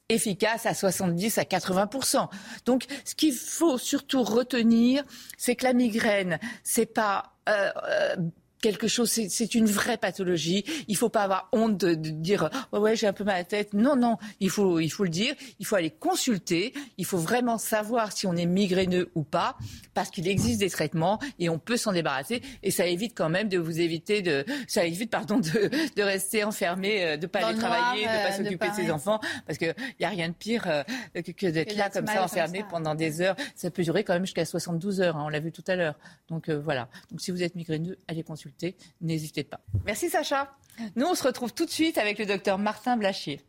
efficace 0.09 0.67
à 0.67 0.75
70 0.75 1.39
à 1.39 1.43
80% 1.43 2.29
Donc, 2.65 2.85
ce 3.03 3.15
qu'il 3.15 3.33
faut 3.33 3.79
surtout 3.79 4.21
retenir, 4.21 5.03
c'est 5.37 5.55
que 5.55 5.63
la 5.63 5.73
migraine, 5.73 6.39
c'est 6.63 6.85
pas 6.85 7.33
euh, 7.49 7.71
euh, 7.87 8.15
quelque 8.63 8.87
chose, 8.87 9.11
c'est- 9.11 9.53
une 9.53 9.67
vraie 9.67 9.97
pathologie. 9.97 10.63
Il 10.87 10.95
faut 10.97 11.09
pas 11.09 11.21
avoir 11.23 11.49
honte 11.51 11.77
de, 11.77 11.93
de 11.95 12.09
dire 12.09 12.49
ouais, 12.71 12.79
ouais 12.79 12.95
j'ai 12.95 13.05
un 13.07 13.13
peu 13.13 13.23
mal 13.23 13.35
à 13.35 13.37
la 13.39 13.43
tête. 13.43 13.73
Non 13.73 13.95
non, 13.95 14.17
il 14.39 14.49
faut 14.49 14.79
il 14.79 14.89
faut 14.89 15.03
le 15.03 15.09
dire. 15.09 15.35
Il 15.59 15.65
faut 15.67 15.75
aller 15.75 15.91
consulter. 15.91 16.73
Il 16.97 17.05
faut 17.05 17.17
vraiment 17.17 17.57
savoir 17.57 18.11
si 18.13 18.25
on 18.25 18.35
est 18.35 18.45
migraineux 18.45 19.11
ou 19.15 19.23
pas, 19.23 19.57
parce 19.93 20.09
qu'il 20.09 20.27
existe 20.27 20.59
des 20.59 20.69
traitements 20.69 21.19
et 21.39 21.49
on 21.49 21.59
peut 21.59 21.77
s'en 21.77 21.91
débarrasser. 21.91 22.41
Et 22.63 22.71
ça 22.71 22.87
évite 22.87 23.13
quand 23.15 23.29
même 23.29 23.49
de 23.49 23.57
vous 23.57 23.79
éviter 23.81 24.21
de 24.21 24.45
ça 24.67 24.85
évite 24.85 25.11
pardon 25.11 25.37
de, 25.39 25.69
de 25.95 26.01
rester 26.01 26.43
enfermé, 26.45 27.03
euh, 27.03 27.17
de 27.17 27.27
pas 27.27 27.41
Dans 27.41 27.47
aller 27.47 27.57
le 27.57 27.61
noir, 27.61 27.71
travailler, 27.77 28.05
de 28.05 28.09
euh, 28.09 28.23
pas 28.23 28.29
de 28.31 28.35
s'occuper 28.43 28.65
de 28.67 28.71
pas- 28.71 28.75
ses 28.75 28.91
enfants, 28.91 29.19
parce 29.45 29.57
que 29.59 29.65
il 29.99 30.01
y 30.01 30.05
a 30.05 30.09
rien 30.09 30.29
de 30.29 30.33
pire 30.33 30.63
euh, 30.67 30.83
que, 31.21 31.31
que 31.31 31.47
d'être 31.47 31.75
là 31.75 31.89
comme 31.89 32.07
ça 32.07 32.13
comme 32.15 32.23
enfermé 32.23 32.59
ça. 32.59 32.67
pendant 32.71 32.95
des 32.95 33.19
heures. 33.21 33.35
Ça 33.55 33.69
peut 33.69 33.83
durer 33.83 34.03
quand 34.05 34.13
même 34.13 34.25
jusqu'à 34.25 34.45
72 34.45 35.01
heures. 35.01 35.17
hein, 35.17 35.23
on 35.25 35.29
l'a 35.29 35.39
vu 35.41 35.51
tout 35.51 35.63
à 35.67 35.75
l'heure. 35.75 35.95
Donc 36.29 36.47
euh, 36.49 36.59
voilà. 36.59 36.87
Donc 37.11 37.19
si 37.21 37.31
vous 37.31 37.43
êtes 37.43 37.55
migraineux, 37.55 37.97
allez 38.07 38.23
consulter. 38.23 38.52
N'hésitez 39.01 39.43
pas. 39.43 39.59
Merci 39.85 40.09
Sacha. 40.09 40.55
Nous 40.95 41.05
on 41.05 41.15
se 41.15 41.23
retrouve 41.23 41.53
tout 41.53 41.65
de 41.65 41.71
suite 41.71 41.97
avec 41.97 42.17
le 42.19 42.25
docteur 42.25 42.57
Martin 42.57 42.97
Blachier. 42.97 43.41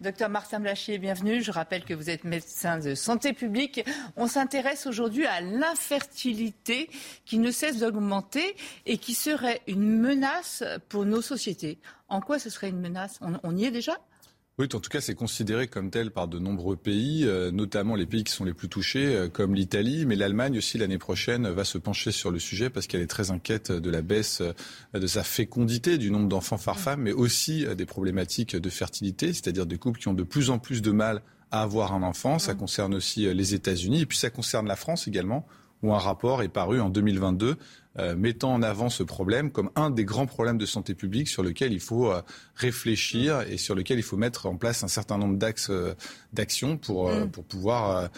Docteur 0.00 0.28
Martin 0.28 0.60
Blachier, 0.60 0.98
bienvenue. 0.98 1.42
Je 1.42 1.50
rappelle 1.50 1.84
que 1.84 1.92
vous 1.92 2.08
êtes 2.08 2.22
médecin 2.22 2.78
de 2.78 2.94
santé 2.94 3.32
publique. 3.32 3.84
On 4.16 4.28
s'intéresse 4.28 4.86
aujourd'hui 4.86 5.26
à 5.26 5.40
l'infertilité 5.40 6.88
qui 7.24 7.38
ne 7.38 7.50
cesse 7.50 7.78
d'augmenter 7.78 8.54
et 8.86 8.98
qui 8.98 9.12
serait 9.14 9.60
une 9.66 9.98
menace 9.98 10.62
pour 10.88 11.04
nos 11.04 11.20
sociétés. 11.20 11.80
En 12.08 12.20
quoi 12.20 12.38
ce 12.38 12.48
serait 12.48 12.68
une 12.68 12.80
menace? 12.80 13.18
On, 13.22 13.34
on 13.42 13.56
y 13.56 13.64
est 13.64 13.72
déjà? 13.72 13.98
Oui, 14.58 14.66
en 14.74 14.80
tout 14.80 14.90
cas, 14.90 15.00
c'est 15.00 15.14
considéré 15.14 15.68
comme 15.68 15.88
tel 15.88 16.10
par 16.10 16.26
de 16.26 16.40
nombreux 16.40 16.74
pays, 16.74 17.24
euh, 17.24 17.52
notamment 17.52 17.94
les 17.94 18.06
pays 18.06 18.24
qui 18.24 18.32
sont 18.32 18.44
les 18.44 18.54
plus 18.54 18.68
touchés, 18.68 19.06
euh, 19.14 19.28
comme 19.28 19.54
l'Italie, 19.54 20.04
mais 20.04 20.16
l'Allemagne 20.16 20.58
aussi 20.58 20.78
l'année 20.78 20.98
prochaine 20.98 21.48
va 21.48 21.62
se 21.62 21.78
pencher 21.78 22.10
sur 22.10 22.32
le 22.32 22.40
sujet 22.40 22.68
parce 22.68 22.88
qu'elle 22.88 23.00
est 23.00 23.06
très 23.06 23.30
inquiète 23.30 23.70
de 23.70 23.88
la 23.88 24.02
baisse 24.02 24.40
euh, 24.40 24.98
de 24.98 25.06
sa 25.06 25.22
fécondité, 25.22 25.96
du 25.96 26.10
nombre 26.10 26.26
d'enfants 26.26 26.58
par 26.58 26.80
femme, 26.80 27.02
mais 27.02 27.12
aussi 27.12 27.66
des 27.76 27.86
problématiques 27.86 28.56
de 28.56 28.68
fertilité, 28.68 29.32
c'est-à-dire 29.32 29.64
des 29.64 29.78
couples 29.78 30.00
qui 30.00 30.08
ont 30.08 30.14
de 30.14 30.24
plus 30.24 30.50
en 30.50 30.58
plus 30.58 30.82
de 30.82 30.90
mal 30.90 31.22
à 31.52 31.62
avoir 31.62 31.92
un 31.94 32.02
enfant. 32.02 32.40
Ça 32.40 32.54
concerne 32.56 32.96
aussi 32.96 33.32
les 33.32 33.54
États-Unis. 33.54 34.00
Et 34.00 34.06
puis 34.06 34.18
ça 34.18 34.28
concerne 34.28 34.66
la 34.66 34.76
France 34.76 35.06
également 35.06 35.46
où 35.82 35.94
un 35.94 35.98
rapport 35.98 36.42
est 36.42 36.48
paru 36.48 36.80
en 36.80 36.88
2022 36.88 37.56
euh, 37.98 38.14
mettant 38.14 38.52
en 38.52 38.62
avant 38.62 38.90
ce 38.90 39.02
problème 39.02 39.50
comme 39.50 39.70
un 39.74 39.90
des 39.90 40.04
grands 40.04 40.26
problèmes 40.26 40.58
de 40.58 40.66
santé 40.66 40.94
publique 40.94 41.28
sur 41.28 41.42
lequel 41.42 41.72
il 41.72 41.80
faut 41.80 42.12
euh, 42.12 42.22
réfléchir 42.54 43.40
et 43.42 43.56
sur 43.56 43.74
lequel 43.74 43.98
il 43.98 44.02
faut 44.02 44.16
mettre 44.16 44.46
en 44.46 44.56
place 44.56 44.84
un 44.84 44.88
certain 44.88 45.18
nombre 45.18 45.36
d'axes 45.36 45.70
euh, 45.70 45.94
d'actions 46.32 46.76
pour, 46.76 47.08
euh, 47.08 47.24
Mm. 47.24 47.30
pour 47.30 47.44
pouvoir 47.44 48.10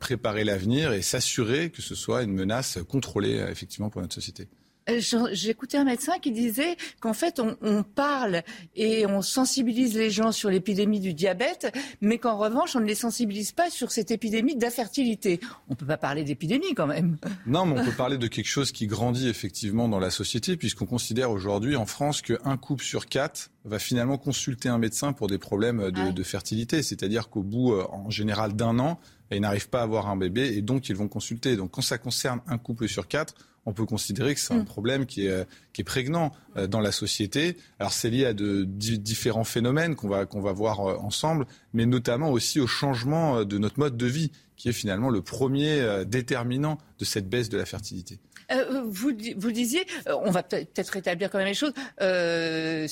préparer 0.00 0.44
l'avenir 0.44 0.92
et 0.92 1.02
s'assurer 1.02 1.70
que 1.70 1.82
ce 1.82 1.94
soit 1.94 2.22
une 2.22 2.32
menace 2.32 2.78
contrôlée 2.88 3.44
effectivement 3.50 3.90
pour 3.90 4.00
notre 4.00 4.14
société. 4.14 4.48
Euh, 4.88 5.00
J'écoutais 5.32 5.76
un 5.78 5.84
médecin 5.84 6.18
qui 6.20 6.32
disait 6.32 6.76
qu'en 7.00 7.12
fait, 7.12 7.40
on, 7.40 7.56
on 7.60 7.82
parle 7.82 8.42
et 8.74 9.06
on 9.06 9.22
sensibilise 9.22 9.94
les 9.96 10.10
gens 10.10 10.32
sur 10.32 10.50
l'épidémie 10.50 11.00
du 11.00 11.14
diabète, 11.14 11.74
mais 12.00 12.18
qu'en 12.18 12.36
revanche, 12.36 12.76
on 12.76 12.80
ne 12.80 12.86
les 12.86 12.94
sensibilise 12.94 13.52
pas 13.52 13.70
sur 13.70 13.90
cette 13.90 14.10
épidémie 14.10 14.56
d'infertilité. 14.56 15.40
On 15.68 15.72
ne 15.72 15.76
peut 15.76 15.86
pas 15.86 15.96
parler 15.96 16.24
d'épidémie 16.24 16.74
quand 16.74 16.86
même. 16.86 17.16
Non, 17.46 17.66
mais 17.66 17.80
on 17.80 17.84
peut 17.84 17.92
parler 17.92 18.18
de 18.18 18.26
quelque 18.26 18.48
chose 18.48 18.72
qui 18.72 18.86
grandit 18.86 19.28
effectivement 19.28 19.88
dans 19.88 19.98
la 19.98 20.10
société, 20.10 20.56
puisqu'on 20.56 20.86
considère 20.86 21.30
aujourd'hui 21.30 21.76
en 21.76 21.86
France 21.86 22.22
qu'un 22.22 22.56
couple 22.56 22.84
sur 22.84 23.06
quatre 23.06 23.50
va 23.64 23.78
finalement 23.78 24.18
consulter 24.18 24.68
un 24.68 24.78
médecin 24.78 25.12
pour 25.12 25.26
des 25.26 25.38
problèmes 25.38 25.90
de, 25.90 26.00
Ah 26.08 26.12
de 26.12 26.22
fertilité. 26.22 26.82
C'est-à-dire 26.82 27.28
qu'au 27.28 27.42
bout, 27.42 27.72
euh, 27.72 27.84
en 27.90 28.10
général, 28.10 28.54
d'un 28.54 28.78
an, 28.78 29.00
ils 29.32 29.40
n'arrivent 29.40 29.68
pas 29.68 29.80
à 29.80 29.82
avoir 29.82 30.08
un 30.08 30.16
bébé 30.16 30.56
et 30.56 30.62
donc 30.62 30.88
ils 30.88 30.96
vont 30.96 31.08
consulter. 31.08 31.56
Donc 31.56 31.72
quand 31.72 31.82
ça 31.82 31.98
concerne 31.98 32.40
un 32.46 32.58
couple 32.58 32.88
sur 32.88 33.08
quatre, 33.08 33.34
on 33.66 33.72
peut 33.72 33.84
considérer 33.86 34.34
que 34.34 34.40
c'est 34.40 34.54
un 34.54 34.58
Mm. 34.58 34.64
problème 34.64 35.06
qui 35.06 35.26
est, 35.26 35.30
euh, 35.30 35.44
qui 35.72 35.80
est 35.82 35.84
prégnant 35.84 36.32
euh, 36.56 36.66
dans 36.66 36.80
la 36.80 36.92
société. 36.92 37.56
Alors 37.78 37.92
c'est 37.92 38.08
lié 38.10 38.24
à 38.26 38.32
de 38.32 38.64
di- 38.64 38.98
différents 38.98 39.44
phénomènes 39.44 39.96
qu'on 39.96 40.08
va, 40.08 40.24
qu'on 40.24 40.40
va 40.40 40.52
voir 40.52 40.80
euh, 40.88 40.96
ensemble, 40.98 41.46
mais 41.74 41.84
notamment 41.84 42.30
aussi 42.30 42.60
au 42.60 42.66
changement 42.66 43.44
de 43.44 43.58
notre 43.58 43.78
mode 43.78 43.96
de 43.96 44.06
vie, 44.06 44.30
qui 44.56 44.68
est 44.68 44.72
finalement 44.72 45.10
le 45.10 45.22
premier 45.22 45.80
euh, 45.80 46.04
déterminant 46.04 46.78
de 46.98 47.04
cette 47.04 47.28
baisse 47.28 47.48
de 47.48 47.58
la 47.58 47.66
fertilité. 47.66 48.18
Euh, 48.52 48.82
vous, 48.86 49.10
vous 49.36 49.50
disiez, 49.50 49.84
euh, 50.08 50.16
on 50.22 50.30
va 50.30 50.42
peut- 50.42 50.64
peut-être 50.64 50.90
rétablir 50.90 51.30
quand 51.30 51.38
même 51.38 51.48
les 51.48 51.54
choses. 51.54 51.72
Euh, 52.00 52.86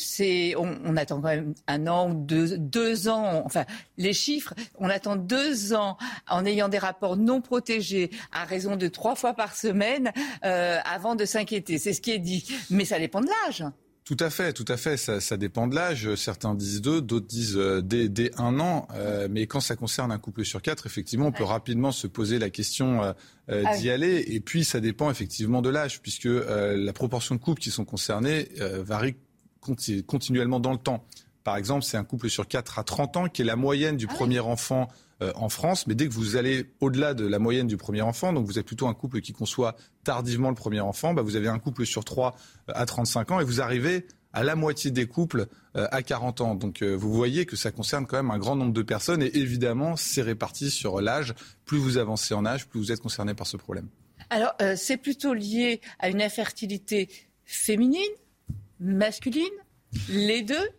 on, 0.57 0.97
attend 0.97 1.21
quand 1.21 1.29
même 1.29 1.55
un 1.69 1.87
an 1.87 2.11
ou 2.11 2.15
deux, 2.15 3.09
ans. 3.09 3.43
Enfin, 3.45 3.65
les 3.97 4.13
chiffres, 4.13 4.55
on 4.79 4.89
attend 4.89 5.17
deux 5.17 5.73
ans 5.75 5.97
en 6.29 6.45
ayant 6.45 6.69
des 6.69 6.79
rapports 6.79 7.17
non 7.17 7.41
protégés 7.41 8.11
à 8.33 8.45
raison 8.45 8.77
de 8.77 8.89
trois 8.89 9.15
fois 9.15 9.35
par 9.35 9.55
semaine 9.55 10.13
avant 10.43 11.15
de 11.15 11.25
s'inquiéter. 11.25 11.79
C'est 11.79 11.93
ce 11.93 12.01
qui 12.01 12.11
est 12.11 12.19
dit. 12.19 12.45
Mais 12.71 12.85
ça 12.85 12.99
dépend 12.99 13.21
de 13.21 13.29
l'âge. 13.47 13.65
Tout 14.05 14.19
à 14.21 14.29
fait, 14.29 14.53
tout 14.53 14.67
à 14.69 14.77
fait. 14.77 14.99
Ça, 14.99 15.19
ça 15.19 15.39
dépend 15.39 15.67
de 15.67 15.75
l'âge. 15.75 16.15
Certains 16.15 16.55
disent 16.55 16.83
deux, 16.83 17.01
d'autres 17.01 17.27
disent 17.27 17.57
euh, 17.57 17.81
dès, 17.81 18.11
dès 18.11 18.31
un 18.39 18.61
an. 18.61 18.87
Euh, 18.93 19.29
mais 19.31 19.47
quand 19.47 19.61
ça 19.61 19.77
concerne 19.77 20.13
un 20.13 20.19
couple 20.19 20.45
sur 20.45 20.61
quatre, 20.61 20.87
effectivement, 20.87 21.29
on 21.29 21.33
peut 21.33 21.43
rapidement 21.45 21.91
se 21.91 22.07
poser 22.07 22.39
la 22.39 22.51
question 22.51 23.03
euh, 23.03 23.13
Ah 23.49 23.77
d'y 23.79 23.89
aller. 23.89 24.23
Et 24.29 24.41
puis, 24.41 24.63
ça 24.63 24.81
dépend 24.81 25.11
effectivement 25.11 25.63
de 25.63 25.71
l'âge, 25.71 26.03
puisque 26.03 26.29
la 26.29 26.93
proportion 26.93 27.35
de 27.35 27.41
couples 27.41 27.63
qui 27.63 27.71
sont 27.71 27.87
concernés 27.87 28.49
varie 28.61 29.17
conti- 29.63 30.05
continuellement 30.05 30.61
dans 30.61 30.73
le 30.73 30.79
temps. 30.79 31.07
Par 31.45 31.59
exemple, 31.59 31.85
c'est 31.85 31.99
un 31.99 32.05
couple 32.05 32.31
sur 32.31 32.49
quatre 32.49 32.79
à 32.79 32.85
30 32.85 33.17
ans 33.19 33.29
qui 33.29 33.43
est 33.43 33.45
la 33.45 33.57
moyenne 33.57 33.97
du 33.99 34.07
premier 34.07 34.41
enfant 34.41 34.89
euh, 35.23 35.31
en 35.37 35.51
France. 35.51 35.87
Mais 35.87 35.95
dès 35.95 36.09
que 36.09 36.13
vous 36.13 36.37
allez 36.37 36.73
au-delà 36.81 37.13
de 37.13 37.27
la 37.27 37.39
moyenne 37.39 37.67
du 37.67 37.77
premier 37.77 38.01
enfant, 38.01 38.33
donc 38.33 38.47
vous 38.47 38.59
êtes 38.59 38.67
plutôt 38.67 38.89
un 38.89 38.95
couple 38.95 39.21
qui 39.21 39.33
conçoit 39.33 39.77
tardivement 40.05 40.49
le 40.49 40.55
premier 40.55 40.81
enfant, 40.81 41.15
bah 41.15 41.23
vous 41.23 41.37
avez 41.37 41.49
un 41.49 41.59
couple 41.59 41.85
sur 41.85 42.05
trois 42.05 42.35
euh, 42.71 42.73
à 42.75 42.87
35 42.87 43.31
ans 43.31 43.41
et 43.41 43.45
vous 43.45 43.61
arrivez 43.61 44.07
à 44.33 44.43
la 44.43 44.57
moitié 44.57 44.91
des 44.91 45.07
couples 45.07 45.47
euh, 45.77 45.87
à 45.93 46.03
40 46.03 46.41
ans. 46.41 46.55
Donc 46.55 46.83
euh, 46.83 46.95
vous 46.95 47.13
voyez 47.13 47.47
que 47.47 47.57
ça 47.57 47.71
concerne 47.71 48.07
quand 48.07 48.17
même 48.17 48.31
un 48.31 48.39
grand 48.39 48.57
nombre 48.57 48.73
de 48.73 48.83
personnes 48.83 49.23
et 49.23 49.37
évidemment 49.37 49.97
c'est 49.97 50.23
réparti 50.23 50.71
sur 50.71 51.01
l'âge. 51.01 51.35
Plus 51.67 51.79
vous 51.79 51.99
avancez 51.99 52.33
en 52.33 52.47
âge, 52.47 52.67
plus 52.67 52.81
vous 52.81 52.91
êtes 52.91 53.01
concerné 53.01 53.35
par 53.35 53.47
ce 53.47 53.57
problème. 53.57 53.89
Alors, 54.31 54.55
c'est 54.77 54.97
plutôt 54.97 55.35
lié 55.35 55.83
à 55.99 56.09
une 56.09 56.23
infertilité 56.23 57.11
féminine, 57.45 58.01
masculine, 58.81 59.45
les 60.09 60.43
deux. 60.43 60.71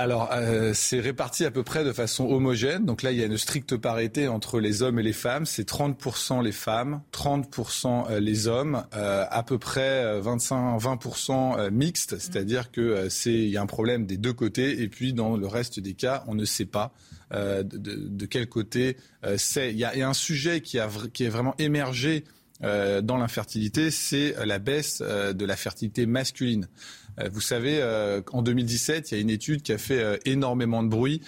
Alors, 0.00 0.30
euh, 0.32 0.74
c'est 0.74 1.00
réparti 1.00 1.44
à 1.44 1.50
peu 1.50 1.64
près 1.64 1.82
de 1.82 1.92
façon 1.92 2.24
homogène. 2.24 2.84
Donc 2.86 3.02
là, 3.02 3.10
il 3.10 3.18
y 3.18 3.22
a 3.22 3.26
une 3.26 3.36
stricte 3.36 3.76
parité 3.76 4.28
entre 4.28 4.60
les 4.60 4.82
hommes 4.82 5.00
et 5.00 5.02
les 5.02 5.12
femmes. 5.12 5.44
C'est 5.44 5.68
30% 5.68 6.40
les 6.44 6.52
femmes, 6.52 7.02
30% 7.12 8.06
euh, 8.08 8.20
les 8.20 8.46
hommes, 8.46 8.84
euh, 8.94 9.24
à 9.28 9.42
peu 9.42 9.58
près 9.58 10.04
euh, 10.04 10.20
25, 10.20 10.78
20% 10.78 11.58
euh, 11.58 11.70
mixtes. 11.72 12.16
C'est-à-dire 12.20 12.70
que 12.70 12.80
euh, 12.80 13.08
c'est, 13.10 13.32
il 13.34 13.48
y 13.48 13.56
a 13.56 13.60
un 13.62 13.66
problème 13.66 14.06
des 14.06 14.18
deux 14.18 14.32
côtés. 14.32 14.82
Et 14.82 14.88
puis, 14.88 15.12
dans 15.12 15.36
le 15.36 15.46
reste 15.48 15.80
des 15.80 15.94
cas, 15.94 16.22
on 16.28 16.36
ne 16.36 16.44
sait 16.44 16.64
pas 16.66 16.92
euh, 17.34 17.64
de, 17.64 17.76
de- 18.08 18.26
quel 18.26 18.48
côté 18.48 18.96
euh, 19.24 19.34
c'est. 19.36 19.70
Il 19.72 19.76
y, 19.76 19.80
y 19.80 19.84
a 20.02 20.08
un 20.08 20.14
sujet 20.14 20.60
qui, 20.60 20.78
a, 20.78 20.88
qui 21.12 21.24
est 21.24 21.28
vraiment 21.28 21.56
émergé 21.58 22.22
euh, 22.64 23.00
dans 23.02 23.16
l'infertilité, 23.16 23.90
c'est 23.90 24.36
euh, 24.36 24.44
la 24.44 24.58
baisse 24.58 25.00
euh, 25.04 25.32
de 25.32 25.44
la 25.44 25.56
fertilité 25.56 26.06
masculine. 26.06 26.68
Euh, 27.18 27.28
Vous 27.32 27.40
savez, 27.40 27.78
euh, 27.80 28.20
en 28.32 28.42
2017, 28.42 29.10
il 29.10 29.14
y 29.14 29.18
a 29.18 29.20
une 29.20 29.30
étude 29.30 29.62
qui 29.62 29.72
a 29.72 29.78
fait 29.78 30.02
euh, 30.02 30.16
énormément 30.24 30.82
de 30.82 30.88
bruit 30.88 31.22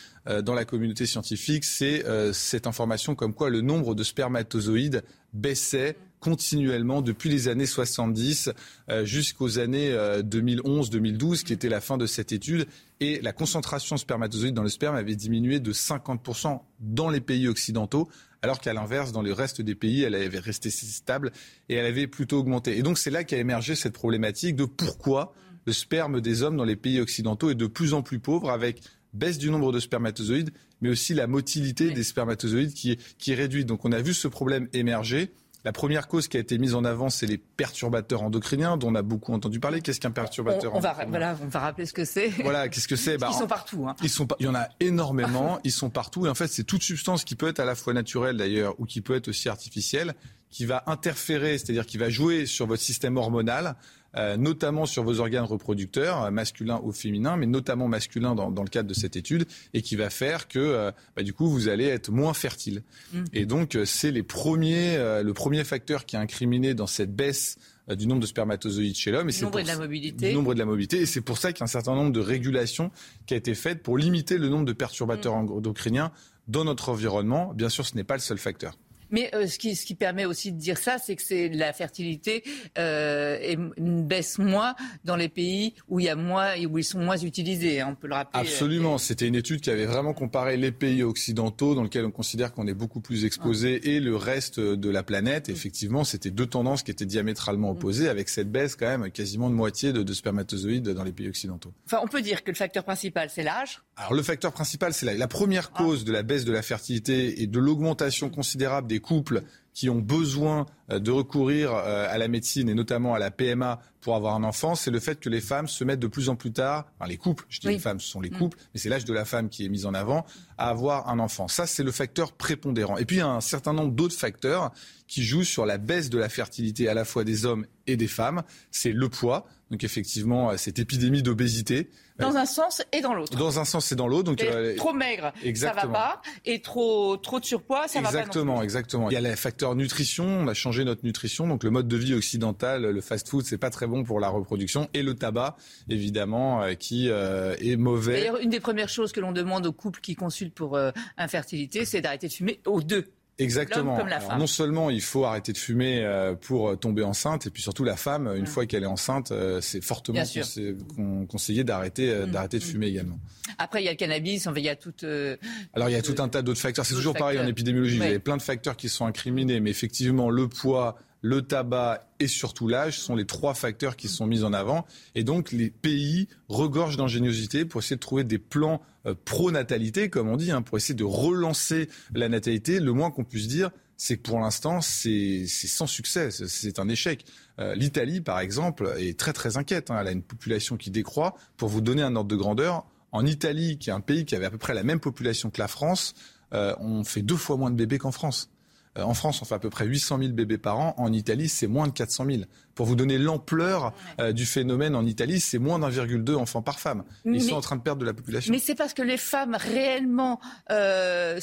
dans 0.44 0.54
la 0.54 0.64
communauté 0.64 1.06
scientifique. 1.06 1.64
C'est 1.64 2.04
cette 2.32 2.68
information 2.68 3.16
comme 3.16 3.35
quoi 3.35 3.50
le 3.50 3.62
nombre 3.62 3.97
de 3.97 4.04
spermatozoïdes 4.04 5.02
baissait 5.32 5.97
continuellement 6.20 7.00
depuis 7.02 7.30
les 7.30 7.49
années 7.49 7.66
70 7.66 8.50
euh, 8.90 9.04
jusqu'aux 9.04 9.59
années 9.59 9.90
2011-2012, 9.90 11.42
qui 11.42 11.52
était 11.52 11.70
la 11.70 11.80
fin 11.80 11.97
de 11.97 12.06
cette 12.06 12.32
étude. 12.32 12.66
Et 13.00 13.20
la 13.23 13.32
concentration 13.32 13.97
de 13.97 14.00
spermatozoïdes 14.00 14.54
dans 14.54 14.62
le 14.62 14.68
sperme 14.68 14.94
avait 14.94 15.16
diminué 15.16 15.59
de 15.59 15.73
50% 15.73 16.61
dans 16.80 17.09
les 17.09 17.20
pays 17.20 17.49
occidentaux, 17.49 18.09
alors 18.42 18.61
qu'à 18.61 18.75
l'inverse, 18.75 19.11
dans 19.11 19.23
le 19.23 19.32
reste 19.32 19.62
des 19.62 19.75
pays, 19.75 20.02
elle 20.02 20.14
avait 20.14 20.38
resté 20.38 20.70
stable 20.70 21.32
et 21.68 21.75
elle 21.75 21.87
avait 21.87 22.06
plutôt 22.06 22.38
augmenté. 22.38 22.76
Et 22.76 22.82
donc 22.82 22.99
c'est 22.99 23.11
là 23.11 23.25
qu'a 23.25 23.38
émergé 23.38 23.75
cette 23.75 23.94
problématique 23.94 24.54
de 24.54 24.66
pourquoi 24.66 25.32
le 25.67 25.73
sperme 25.73 26.21
des 26.21 26.43
hommes 26.43 26.57
dans 26.57 26.64
les 26.64 26.76
pays 26.76 27.00
occidentaux 27.00 27.50
est 27.50 27.55
de 27.55 27.67
plus 27.67 27.95
en 27.95 28.02
plus 28.02 28.19
pauvre, 28.19 28.50
avec 28.50 28.81
baisse 29.12 29.38
du 29.38 29.50
nombre 29.50 29.73
de 29.73 29.81
spermatozoïdes, 29.81 30.50
mais 30.81 30.88
aussi 30.88 31.14
la 31.14 31.26
motilité 31.26 31.90
des 31.90 32.05
spermatozoïdes 32.05 32.73
qui 32.75 32.93
est, 32.93 33.17
qui 33.19 33.33
est 33.33 33.35
réduite. 33.35 33.66
Donc 33.66 33.85
on 33.85 33.92
a 33.92 34.01
vu 34.01 34.14
ce 34.14 34.29
problème 34.29 34.68
émerger. 34.73 35.33
La 35.62 35.73
première 35.73 36.09
cause 36.09 36.27
qui 36.27 36.38
a 36.38 36.40
été 36.40 36.57
mise 36.57 36.75
en 36.75 36.85
avant, 36.85 37.11
c'est 37.11 37.27
les 37.27 37.37
perturbateurs 37.37 38.23
endocriniens, 38.23 38.79
dont 38.79 38.88
on 38.88 38.94
a 38.94 39.03
beaucoup 39.03 39.35
entendu 39.35 39.61
parler. 39.61 39.83
Qu'est-ce 39.83 40.01
qu'un 40.01 40.11
perturbateur 40.11 40.75
on 40.75 40.81
va, 40.81 40.92
endocrinien 40.92 41.11
voilà, 41.11 41.37
on 41.42 41.49
va 41.49 41.61
rappeler 41.61 41.85
ce 41.85 41.92
que 41.92 42.07
c'est. 42.07 42.29
Voilà, 42.31 42.70
qu'est-ce 42.70 42.88
que 42.88 42.96
c'est? 42.96 43.14
Ils 43.16 43.18
Bah, 43.18 43.31
sont 43.33 43.46
partout. 43.46 43.87
hein. 43.87 43.94
ils 44.03 44.09
sont, 44.09 44.27
il 44.38 44.46
y 44.46 44.49
en 44.49 44.55
a 44.55 44.68
énormément, 44.81 45.61
ils 45.64 45.70
sont 45.73 45.90
partout. 45.90 46.25
Et 46.25 46.31
en 46.31 46.35
fait, 46.35 46.46
c'est 46.49 46.64
toute 46.64 46.83
substance 46.83 47.25
qui 47.25 47.35
peut 47.35 47.49
être 47.49 47.61
à 47.61 47.66
la 47.66 47.75
fois 47.75 47.92
naturelle 47.92 48.38
d'ailleurs 48.38 48.75
ou 48.79 48.87
qui 48.87 49.03
peut 49.03 49.14
être 49.14 49.29
aussi 49.29 49.51
artificielle, 49.51 50.14
qui 50.49 50.64
va 50.64 50.83
interférer, 50.87 51.59
c'est-à-dire 51.59 51.85
qui 51.85 51.99
va 51.99 52.09
jouer 52.09 52.46
sur 52.46 52.66
votre 52.66 52.83
système 52.83 53.18
hormonal, 53.18 53.77
euh, 54.16 54.37
notamment 54.37 54.87
sur 54.87 55.05
vos 55.05 55.20
organes 55.20 55.44
reproducteurs, 55.44 56.25
euh, 56.25 56.31
masculins 56.31 56.81
ou 56.83 56.92
féminins, 56.92 57.37
mais 57.37 57.46
notamment 57.46 57.88
masculins 57.88 58.35
dans, 58.35 58.51
dans 58.51 58.62
le 58.62 58.68
cadre 58.68 58.88
de 58.88 58.94
cette 58.94 59.16
étude, 59.16 59.46
et 59.75 59.83
qui 59.83 59.96
va 59.96 60.11
faire 60.11 60.49
que, 60.49 60.59
euh, 60.59 60.90
bah, 61.16 61.23
du 61.23 61.33
coup, 61.33 61.49
vous 61.49 61.68
allez 61.68 61.85
être 61.85 62.11
moins 62.11 62.35
fertile. 62.35 62.83
Mhm. 63.12 63.25
Et 63.33 63.46
donc, 63.46 63.79
c'est 63.85 64.11
les 64.11 64.23
premiers, 64.23 64.96
euh, 64.96 65.23
le 65.23 65.33
premier 65.33 65.64
facteur 65.64 66.07
qui 66.07 66.16
est 66.16 66.18
incriminé 66.18 66.75
dans 66.75 66.87
cette 66.88 67.14
baisse 67.14 67.57
du 67.96 68.07
nombre 68.07 68.20
de 68.20 68.27
spermatozoïdes 68.27 68.94
chez 68.96 69.11
l'homme. 69.11 69.29
Et 69.29 69.33
Du 69.33 69.42
nombre 69.42 69.59
et 69.59 69.62
pour 69.64 69.73
de 69.73 69.79
la 69.79 69.85
mobilité. 69.85 70.29
du 70.29 70.35
nombre 70.35 70.53
et 70.53 70.55
de 70.55 70.61
la 70.61 70.64
mobilité. 70.66 71.01
Et 71.01 71.07
c'est 71.07 71.20
pour 71.23 71.38
ça 71.38 71.53
qu'il 71.53 71.61
y 71.61 71.62
a 71.62 71.64
un 71.64 71.66
certain 71.66 71.94
nombre 71.94 72.12
de 72.12 72.20
régulations 72.20 72.92
qui 73.27 73.35
a 73.35 73.37
été 73.37 73.55
faite 73.55 73.83
pour 73.83 73.99
limiter 73.99 74.38
le 74.38 74.49
nombre 74.49 74.64
de 74.64 74.73
perturbateurs 74.73 75.35
Mm. 75.42 75.51
endocriniens 75.51 76.12
dans 76.46 76.64
notre 76.64 76.88
environnement. 76.90 77.53
Bien 77.55 77.68
sûr, 77.68 77.85
ce 77.87 77.96
n'est 77.96 78.05
pas 78.05 78.14
le 78.14 78.20
seul 78.20 78.38
facteur. 78.38 78.77
Mais 79.11 79.31
euh, 79.35 79.46
ce, 79.46 79.59
qui, 79.59 79.77
ce 79.77 79.85
qui 79.87 79.94
permet 79.94 80.25
aussi 80.25 80.53
de 80.53 80.59
dire 80.59 80.79
ça, 80.79 80.99
c'est 80.99 81.16
que 81.16 81.23
c'est 81.23 81.49
la 81.49 81.73
fertilité 81.73 82.42
euh, 82.79 83.57
baisse 83.79 84.38
moins 84.38 84.75
dans 85.05 85.16
les 85.16 85.29
pays 85.29 85.75
où 85.88 86.01
il 86.01 86.07
y 86.07 86.09
a 86.09 86.16
moins 86.16 86.55
et 86.55 86.66
où 86.66 86.79
ils 86.79 86.85
sont 86.85 87.01
moins 87.01 87.16
utilisés. 87.16 87.81
hein, 87.81 87.88
on 87.90 87.94
peut 87.94 88.09
le 88.09 88.14
rappeler. 88.14 88.40
Absolument. 88.40 88.99
C'était 88.99 89.27
une 89.27 89.35
étude 89.35 89.61
qui 89.61 89.70
avait 89.70 89.87
vraiment 89.87 90.14
comparé 90.14 90.57
les 90.57 90.73
pays 90.73 91.03
occidentaux 91.03 91.75
dans 91.75 91.83
lesquels 91.83 92.05
on 92.05 92.11
considère 92.11 92.53
qu'on 92.53 92.66
est 92.66 92.75
beaucoup 92.75 93.01
plus 93.01 93.25
exposé 93.25 93.94
et 93.94 94.01
le 94.01 94.16
reste 94.16 94.61
de 94.61 94.90
la 94.90 95.03
planète. 95.03 95.49
Effectivement, 95.49 96.05
c'était 96.05 96.31
deux 96.31 96.46
tendances 96.46 96.83
qui 96.83 96.90
étaient 96.90 97.07
diamétralement 97.07 97.70
opposées 97.70 98.09
avec 98.09 98.29
cette 98.29 98.51
baisse 98.51 98.77
quand 98.77 98.99
même 98.99 99.11
quasiment 99.11 99.51
de 99.51 99.55
moitié 99.55 99.92
de, 99.92 100.03
de 100.03 100.12
spermatozoïdes 100.12 100.88
dans 100.90 101.05
les 101.05 101.12
pays 101.12 101.29
occidentaux. 101.29 101.73
Enfin, 101.87 102.01
on 102.03 102.09
peut 102.09 102.23
dire 102.23 102.42
que 102.44 102.51
le 102.51 102.57
facteur 102.57 102.85
principal, 102.85 103.29
c'est 103.31 103.42
l'âge. 103.42 103.81
Alors 104.01 104.15
le 104.15 104.23
facteur 104.23 104.53
principal, 104.53 104.95
c'est 104.95 105.05
la, 105.05 105.13
la 105.15 105.29
première 105.29 105.73
cause 105.73 106.05
de 106.07 106.13
la 106.13 106.23
baisse 106.23 106.47
de 106.47 106.53
la 106.53 106.63
fertilité 106.63 107.43
et 107.43 107.47
de 107.47 107.59
l'augmentation 107.59 108.31
considérable 108.31 108.89
des 108.89 108.99
couples 108.99 109.43
qui 109.75 109.91
ont 109.91 109.99
besoin 110.01 110.65
euh, 110.91 110.99
de 110.99 111.11
recourir 111.11 111.73
euh, 111.75 112.07
à 112.11 112.17
la 112.17 112.27
médecine 112.27 112.71
et 112.71 112.75
notamment 112.75 113.15
à 113.15 113.19
la 113.19 113.31
PMA 113.31 113.79
pour 114.01 114.17
avoir 114.17 114.35
un 114.35 114.43
enfant, 114.43 114.75
c'est 114.75 114.91
le 114.91 115.01
fait 115.01 115.21
que 115.21 115.29
les 115.29 115.43
femmes 115.43 115.69
se 115.69 115.85
mettent 115.85 116.01
de 116.01 116.07
plus 116.07 116.31
en 116.31 116.35
plus 116.35 116.51
tard, 116.51 116.87
enfin 116.99 117.09
les 117.09 117.19
couples, 117.19 117.45
je 117.51 117.61
dis 117.61 117.67
Oui. 117.67 117.75
les 117.75 117.79
femmes, 117.79 118.01
ce 118.01 118.09
sont 118.09 118.23
les 118.23 118.31
Mm. 118.31 118.39
couples, 118.39 118.59
mais 118.73 118.81
c'est 118.81 118.89
l'âge 118.89 119.05
de 119.05 119.13
la 119.13 119.27
femme 119.27 119.51
qui 119.51 119.67
est 119.67 119.69
mis 119.69 119.85
en 119.85 119.93
avant, 119.93 120.25
à 120.57 120.71
avoir 120.71 121.09
un 121.11 121.19
enfant. 121.19 121.47
Ça, 121.47 121.67
c'est 121.67 121.83
le 121.85 121.93
facteur 121.93 122.33
prépondérant. 122.33 122.97
Et 122.97 123.05
puis, 123.05 123.17
il 123.17 123.19
y 123.21 123.23
a 123.23 123.29
un 123.29 123.43
certain 123.43 123.75
nombre 123.75 123.93
d'autres 123.93 124.17
facteurs 124.17 124.73
qui 125.07 125.23
jouent 125.23 125.45
sur 125.45 125.67
la 125.67 125.77
baisse 125.77 126.09
de 126.09 126.19
la 126.19 126.31
fertilité 126.31 126.89
à 126.89 126.95
la 126.95 127.05
fois 127.05 127.23
des 127.25 127.45
hommes 127.45 127.67
et 127.87 127.97
des 127.99 128.09
femmes. 128.09 128.43
C'est 128.71 128.93
le 128.93 129.09
poids, 129.11 129.47
donc 129.70 129.85
effectivement, 129.85 130.50
euh, 130.50 130.56
cette 130.56 130.78
épidémie 130.78 131.22
d'obésité. 131.22 131.90
Dans 132.18 132.37
un 132.37 132.44
sens 132.44 132.83
et 132.92 133.00
dans 133.00 133.14
l'autre. 133.14 133.38
Dans 133.38 133.59
un 133.59 133.64
sens 133.64 133.92
et 133.92 133.96
dans 133.96 134.06
l'autre. 134.06 134.24
Donc, 134.24 134.42
euh, 134.42 134.76
trop 134.76 134.92
maigre, 134.92 135.33
Exactement. 135.42 135.80
ça 135.80 135.87
va 135.87 135.92
pas, 135.92 136.22
et 136.44 136.61
trop 136.61 137.16
trop 137.16 137.40
de 137.40 137.44
surpoids, 137.44 137.88
ça 137.88 138.00
va 138.00 138.11
pas. 138.11 138.18
Exactement, 138.18 138.62
exactement. 138.62 139.11
Il 139.11 139.14
y 139.14 139.16
a 139.16 139.20
les 139.20 139.37
facteurs 139.37 139.74
nutrition. 139.74 140.24
On 140.24 140.48
a 140.48 140.54
changé 140.54 140.85
notre 140.85 141.04
nutrition, 141.04 141.48
donc 141.48 141.64
le 141.64 141.70
mode 141.70 141.88
de 141.88 141.96
vie 141.96 142.14
occidental, 142.14 142.83
le 142.83 143.00
fast-food, 143.00 143.44
c'est 143.44 143.59
pas 143.59 143.70
très 143.70 143.87
bon 143.87 144.04
pour 144.04 144.20
la 144.20 144.28
reproduction, 144.28 144.88
et 144.92 145.02
le 145.02 145.14
tabac, 145.14 145.56
évidemment, 145.88 146.62
euh, 146.62 146.74
qui 146.74 147.09
euh, 147.09 147.56
est 147.61 147.76
mauvais. 147.76 148.20
D'ailleurs, 148.20 148.40
une 148.40 148.50
des 148.50 148.61
premières 148.61 148.88
choses 148.88 149.12
que 149.12 149.20
l'on 149.20 149.33
demande 149.33 149.66
aux 149.66 149.72
couples 149.72 150.00
qui 150.00 150.14
consultent 150.14 150.54
pour 150.54 150.76
euh, 150.76 150.90
infertilité, 151.16 151.85
c'est 151.85 152.00
d'arrêter 152.00 152.28
de 152.28 152.33
fumer 152.33 152.61
aux 152.66 152.83
deux. 152.83 153.06
Exactement. 153.40 153.92
L'homme 153.92 153.98
comme 154.00 154.09
la 154.09 154.16
Alors, 154.16 154.29
femme. 154.31 154.38
non 154.38 154.46
seulement 154.46 154.90
il 154.90 155.00
faut 155.00 155.24
arrêter 155.24 155.53
de 155.53 155.59
fumer 155.59 156.05
euh, 156.05 156.35
pour 156.35 156.68
euh, 156.70 156.76
tomber 156.76 157.03
enceinte, 157.03 157.46
et 157.46 157.50
puis 157.50 157.62
surtout 157.62 157.85
la 157.85 157.96
femme, 157.96 158.33
une 158.37 158.46
fois 158.46 158.66
qu'elle 158.66 158.83
est 158.83 158.87
enceinte, 158.87 159.33
euh, 159.33 159.61
c'est 159.61 159.81
fortement 159.83 160.20
conseillé, 160.20 160.76
con- 160.94 161.26
conseillé 161.26 161.64
d'arrêter 161.64 162.11
euh, 162.11 162.26
Mm, 162.26 162.31
d'arrêter 162.31 162.59
de 162.59 162.64
mm. 162.64 162.66
fumer 162.66 162.87
également. 162.88 163.18
Après, 163.59 163.83
il 163.83 163.87
y 163.87 163.88
a 163.88 163.92
le 163.92 163.96
cannabis, 163.96 164.46
il 164.57 164.62
y 164.62 164.68
a 164.68 164.76
toute. 164.76 165.05
euh, 165.05 165.37
Alors 165.74 165.88
il 165.88 165.92
y 165.92 165.96
a 165.96 166.03
tout 166.03 166.14
un 166.18 166.29
tas 166.29 166.42
d'autres 166.42 166.61
facteurs. 166.61 166.85
C'est 166.87 166.94
toujours 166.94 167.14
pareil 167.14 167.38
en 167.38 167.46
épidémiologie. 167.46 167.96
Vous 167.96 168.03
Ouais. 168.03 168.09
avez 168.11 168.18
plein 168.18 168.37
de 168.37 168.42
facteurs 168.42 168.76
qui 168.76 168.88
sont 168.88 169.07
incriminés, 169.07 169.61
mais 169.61 169.70
effectivement 169.70 170.31
le 170.31 170.46
poids, 170.48 170.96
le 171.22 171.42
tabac 171.42 172.07
et 172.18 172.29
surtout 172.29 172.68
l'âge 172.68 172.98
sont 172.98 173.14
les 173.16 173.26
trois 173.26 173.55
facteurs 173.55 173.96
qui 173.96 174.09
sont 174.09 174.26
mis 174.26 174.42
en 174.44 174.53
avant. 174.53 174.87
Et 175.14 175.24
donc 175.24 175.53
les 175.53 175.70
pays 175.70 176.29
regorgent 176.48 176.96
d'ingéniosité 176.96 177.64
pour 177.64 177.81
essayer 177.81 177.96
de 177.96 178.00
trouver 178.00 178.24
des 178.24 178.38
plans 178.38 178.81
pro-natalité, 179.25 180.11
comme 180.11 180.29
on 180.29 180.37
dit, 180.37 180.51
hein, 180.51 180.63
pour 180.63 180.77
essayer 180.77 180.95
de 180.95 181.05
relancer 181.05 181.89
la 182.15 182.29
natalité. 182.29 182.81
Le 182.81 182.93
moins 182.93 183.11
qu'on 183.11 183.25
puisse 183.25 183.49
dire, 183.49 183.71
c'est 184.01 184.17
que 184.17 184.23
pour 184.23 184.41
l'instant, 184.41 184.81
c'est 184.81 185.45
sans 185.47 185.87
succès, 185.87 186.31
c'est 186.31 186.79
un 186.79 186.89
échec. 186.89 187.27
Euh, 187.59 187.75
L'Italie, 187.75 188.23
par 188.23 188.41
exemple, 188.41 188.95
est 188.99 189.19
très 189.19 189.35
très 189.35 189.59
inquiète. 189.59 189.91
Hein. 189.91 189.99
Elle 190.01 190.09
a 190.09 190.13
une 190.13 190.23
population 190.23 190.79
qui 190.79 190.91
décroît. 190.91 191.37
Pour 191.59 191.69
vous 191.69 191.83
donner 191.83 192.01
un 192.01 192.17
ordre 192.17 192.31
de 192.31 192.37
grandeur, 192.37 192.87
en 193.13 193.27
Italie, 193.27 193.77
qui 193.77 193.91
est 193.91 193.93
un 193.93 194.01
pays 194.01 194.25
qui 194.25 194.35
avait 194.35 194.47
à 194.47 194.51
peu 194.51 194.57
près 194.57 194.73
la 194.73 194.85
même 194.85 195.01
population 195.01 195.51
que 195.51 195.61
la 195.61 195.69
France, 195.69 196.15
euh, 196.55 196.75
on 196.81 197.05
fait 197.05 197.21
deux 197.21 197.37
fois 197.37 197.59
moins 197.59 197.71
de 197.71 197.77
bébés 197.77 197.99
qu'en 197.99 198.11
France. 198.11 198.49
Euh, 198.97 199.03
en 199.03 199.13
France, 199.13 199.43
on 199.43 199.45
fait 199.45 199.55
à 199.55 199.59
peu 199.59 199.69
près 199.69 199.85
800 199.85 200.19
000 200.19 200.33
bébés 200.33 200.57
par 200.57 200.79
an. 200.79 200.95
En 200.97 201.13
Italie, 201.13 201.51
c'est 201.51 201.67
moins 201.67 201.87
de 201.87 201.93
400 201.93 202.25
000. 202.25 202.43
Pour 202.81 202.87
vous 202.87 202.97
donner 202.97 203.19
l'ampleur 203.19 203.93
euh, 204.21 204.33
du 204.33 204.47
phénomène 204.47 204.97
en 204.97 205.05
Italie, 205.05 205.38
c'est 205.38 205.59
moins 205.59 205.79
d'1,2 205.79 206.35
enfants 206.37 206.62
par 206.62 206.81
femme. 206.81 207.05
Ils 207.27 207.43
sont 207.43 207.57
en 207.57 207.61
train 207.61 207.77
de 207.77 207.83
perdre 207.83 208.01
de 208.01 208.07
la 208.07 208.14
population. 208.14 208.51
Mais 208.51 208.59
c'est 208.59 208.75
parce 208.75 208.95
que 208.95 209.03
les 209.03 209.19
femmes 209.19 209.55
réellement 209.55 210.40
euh, 210.71 211.38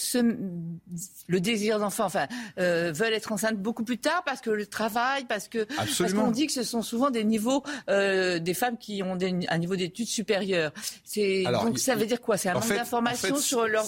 le 1.27 1.39
désir 1.39 1.77
d'enfant, 1.77 2.05
enfin, 2.05 2.25
veulent 2.57 3.13
être 3.13 3.31
enceintes 3.31 3.61
beaucoup 3.61 3.83
plus 3.83 3.99
tard 3.99 4.23
parce 4.25 4.41
que 4.41 4.49
le 4.49 4.65
travail, 4.65 5.25
parce 5.25 5.47
que 5.47 5.67
parce 5.75 6.11
qu'on 6.11 6.31
dit 6.31 6.47
que 6.47 6.53
ce 6.53 6.63
sont 6.63 6.81
souvent 6.81 7.11
des 7.11 7.23
niveaux 7.23 7.61
des 7.87 8.53
femmes 8.55 8.79
qui 8.79 9.03
ont 9.03 9.15
un 9.21 9.57
niveau 9.59 9.75
d'études 9.75 10.07
supérieur. 10.07 10.71
C'est 11.03 11.43
donc 11.43 11.77
ça 11.77 11.93
veut 11.93 12.07
dire 12.07 12.19
quoi? 12.19 12.37
C'est 12.37 12.49
un 12.49 12.55
manque 12.55 12.67
d'informations 12.67 13.35
sur 13.35 13.67
leur 13.67 13.85